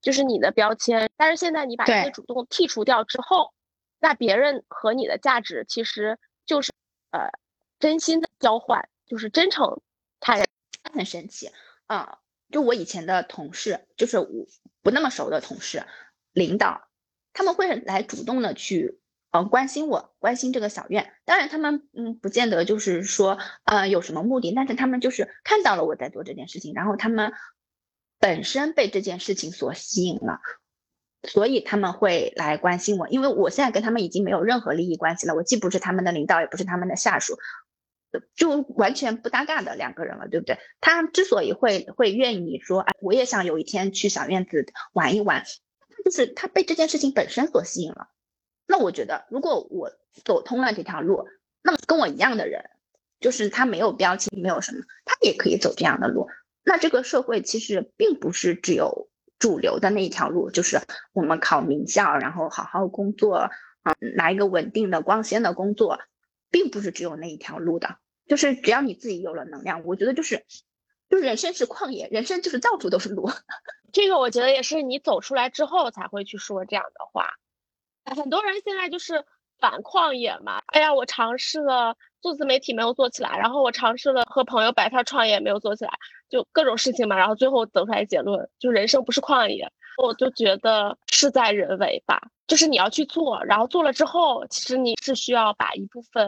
[0.00, 1.10] 就是你的标签。
[1.16, 3.52] 但是现在你把这些主动剔除掉之后，
[3.98, 6.72] 那别人和你的价值其实就是
[7.10, 7.30] 呃
[7.78, 9.80] 真心的交换，就是真诚。
[10.20, 10.46] 他人
[10.92, 11.50] 很神奇
[11.86, 12.18] 啊！
[12.50, 14.26] 就我以前的同事，就是我
[14.82, 15.84] 不那么熟的同事、
[16.32, 16.88] 领导，
[17.34, 18.98] 他们会来主动的去
[19.44, 21.12] 关心我，关心这个小院。
[21.24, 27.32] 当然，他们嗯不见得就是说呃有什么目的，但是他们就是看到了我在做这件事情，然后他们
[28.18, 30.40] 本身被这件事情所吸引了，
[31.22, 33.08] 所以他们会来关心我。
[33.08, 37.38] 因为我现在跟他们已经没有任何利益关系了，我既不是他们的领导，也不是他们的下属。
[38.34, 40.58] 就完全不搭嘎的两个人了，对不对？
[40.80, 44.64] 他之所以会会愿意说，哎，我也想有一天去小院子
[44.94, 45.44] 玩一玩，
[46.06, 48.08] 就是他被这件事情本身所吸引了。
[48.68, 49.90] 那我觉得，如果我
[50.24, 51.26] 走通了这条路，
[51.62, 52.70] 那么跟我一样的人，
[53.18, 56.28] 就是他没有标签，没有什么，他也可以走这样的路。
[56.62, 59.08] 那这个社会其实并不是只有
[59.40, 60.78] 主流的那一条路，就是
[61.12, 63.50] 我们考名校，然后好好工作，
[63.82, 65.98] 嗯，拿一个稳定的、光鲜的工作。
[66.50, 70.46] 并不是只有那一条路的，就是只要你自己有了能量，我觉得就是，
[71.10, 73.30] 就人生是旷野，人生就是到处都是路。
[73.92, 77.34] 这个我觉得也是你走出来之后才会去说这样的话。
[78.14, 79.24] 很多人现在就是
[79.58, 85.92] 反旷野嘛，哎呀，我尝试了做自媒体没有做起来，然后我尝试了和朋友摆摊创业没有做起来，
[86.28, 89.70] 就各种事情嘛，然后最后得出来结论，就人生不是旷野。
[90.00, 92.20] 我就觉得事在人为吧。
[92.46, 96.26] 就是你要去做，然后做了之后，其实你是需要把一部分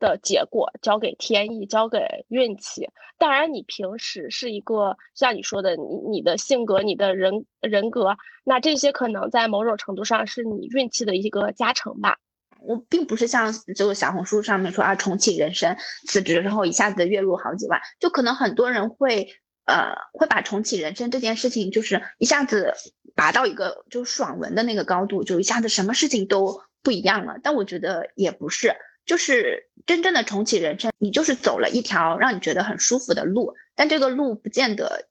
[0.00, 2.88] 的结果交给天意，交给运气。
[3.18, 12.18] 当然，你平时是一个像你说的，你你的性格、你的人人格，那这些可能在某种程度上是你运气的一个加成吧。
[12.60, 15.76] 我并不是像就小红书上面说啊，重启人生，
[16.08, 19.28] 辞职之后一下子月入好几万，就可能很多人会
[19.66, 22.74] 呃会把重启人生这件事情就是一下子。
[23.16, 27.38] 达到一个就爽文的那个高度，就一下子什么事情都不一样了。
[27.42, 28.74] 但我觉得也不是，
[29.10, 35.08] 就是真正的重启人生，你就是走了一条让你觉得很舒服的路，但这个路不见得，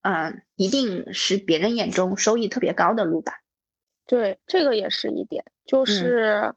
[0.00, 3.42] 嗯，一定是别人眼中收益特别高的路吧？
[4.06, 6.54] 对，这个也是一点，就是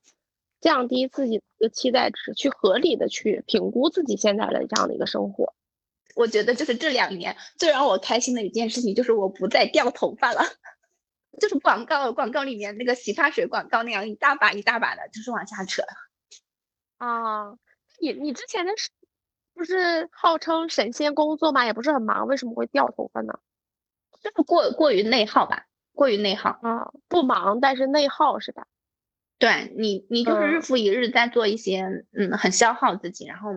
[0.61, 5.53] 降低自己的期待值，去合理的去评估自己现在的这样的一个生活。
[6.15, 10.43] 我觉得就是这两年最让我开心的一件事情，就是我不再掉头发了。
[11.41, 15.83] 就是广告，广告里面那个洗发水广告那样一大把一大把的，就是往下扯。
[17.05, 17.57] 啊，
[17.99, 18.89] 你你之前的是
[19.53, 21.65] 不是号称神仙工作嘛？
[21.65, 23.39] 也不是很忙，为什么会掉头发呢？
[24.21, 28.65] 就是过过于内耗吧，过于内耗啊，不忙但是内耗是吧？
[29.37, 33.51] 对你，你就是日复一日在做一些嗯很消耗自己，然后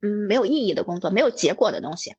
[0.00, 2.14] 嗯没有意义的工作，没有结果的东西。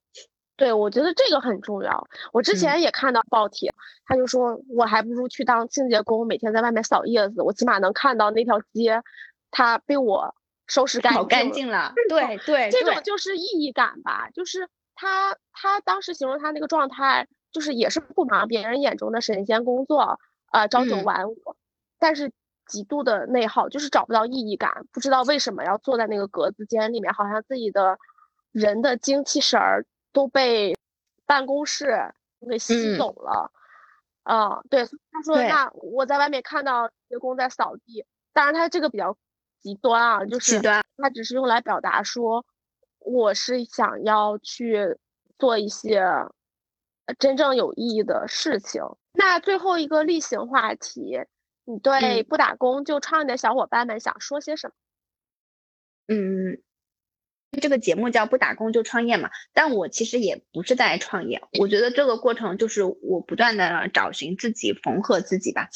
[0.57, 2.07] 对，我觉得这个很重要。
[2.31, 3.73] 我之前也看到报帖，
[4.05, 9.01] 他就说我还不如去当清洁工，每天在外面扫叶子，我起码能看到那条街，
[9.51, 10.35] 它被我
[10.67, 11.93] 收拾干净，好干净了。
[12.09, 14.29] 对对，这种就是意义感吧。
[14.33, 20.19] 就是他他当时形容他那个状态，就是也是不忙，别人眼中的神仙工作，
[20.51, 21.55] 呃，朝九晚五，
[21.99, 22.31] 但是
[22.67, 27.97] 极度的内耗，就是找不到意义感，不知道为什么要坐在那个格子间里面，好像自己的
[28.51, 29.85] 人的精气神儿。
[30.15, 30.77] 都被
[31.25, 32.13] 办公室
[32.49, 33.51] 给吸走了，
[34.23, 39.17] 啊，对，他说那我在外面看到员工在扫地，当然他这个比较
[39.65, 42.45] 极端啊，就是它只是用来表达说
[42.99, 44.99] 我是想要去
[45.39, 46.05] 做一些
[47.17, 48.83] 真正有意义的事情。
[49.13, 51.17] 那最后一个例行话题，
[51.63, 54.73] 你对不打工就创业的小伙伴们想说些什么？
[56.13, 56.61] 嗯。
[57.61, 65.69] 这个节目叫不打工就创业嘛，但我其实也不是在创业，我觉得这个过程就是我不断的找寻自己，缝合自己吧，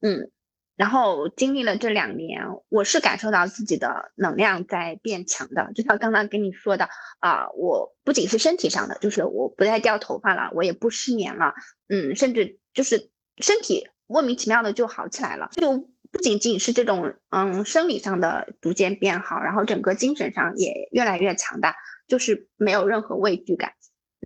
[0.00, 0.30] 嗯，
[0.76, 11.54] 然后经历了这两年，我是感受到自己的能量在变强的，就像刚刚跟你说的啊，我不仅是身体上的，就是我不再掉头发了，我也不失眠了，
[11.88, 15.88] 嗯，甚至就是身体莫名其妙的就好起来了，就。
[16.12, 21.74] 不仅仅是这种嗯生理上的逐渐变好，然后整个精神上也越来越强大，
[22.06, 23.72] 就是没有任何畏惧感。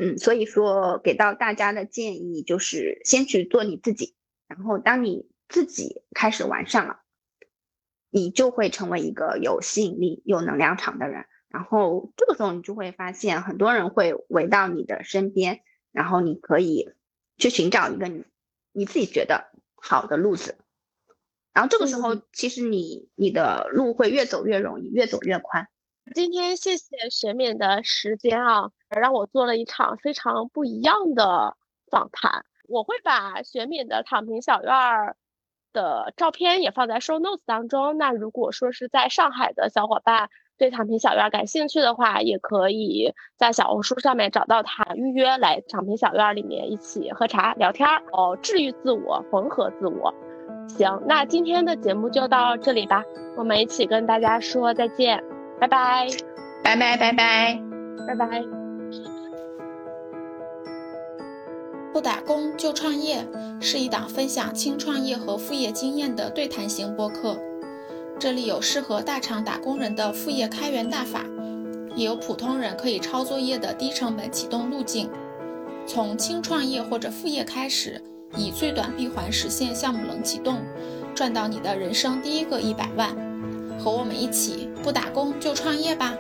[0.01, 4.15] 嗯，所以说给到大家的建议就是先去做你自己，
[4.47, 7.01] 然后当你自己开始完善了，
[8.09, 11.27] 你就会成为一个有吸引力、有能量场的人。
[11.49, 16.89] 然后这个时候你就会发现很多人会围到你的身边，然后你可以
[17.37, 18.25] 去寻找一个你
[18.73, 20.57] 你自己觉得好的路子。
[21.53, 25.69] 然后这个时候，其实你你的路会越走越容易，越走越宽。
[26.15, 31.57] 今天谢谢雪敏的时间啊，让我做了一场非常不一样的
[31.91, 32.45] 访谈。
[32.69, 35.17] 我会把雪敏的躺平小院儿
[35.73, 37.97] 的照片也放在 show notes 当中。
[37.99, 50.15] 那如果说是在上海的小伙伴对躺平小院感兴趣的话，也可以在小红书上面找到他，预约来躺平小院里面一起喝茶聊天儿哦，治愈自我，缝合自我。
[50.69, 53.03] 行，那今天的节目就到这里吧，
[53.37, 55.25] 我们一起跟大家说再见，
[55.59, 56.07] 拜拜，
[56.63, 57.59] 拜拜拜拜
[58.07, 58.60] 拜拜。
[61.93, 63.27] 不打工就创业
[63.61, 67.37] 是一档分享轻创业和副业经验的对谈型播客，
[68.19, 71.25] 这里有适合大厂打工人的副业开源大法，
[71.97, 75.11] 也有普通人可以抄作业的低成本启动路径，
[75.87, 78.01] 从轻创业或者副业开始。
[78.37, 80.63] 以最短闭环实现项目冷启动，
[81.17, 83.11] 赚到你的人生第一个一百万，
[83.77, 86.15] 和我们一起不打工就创业吧。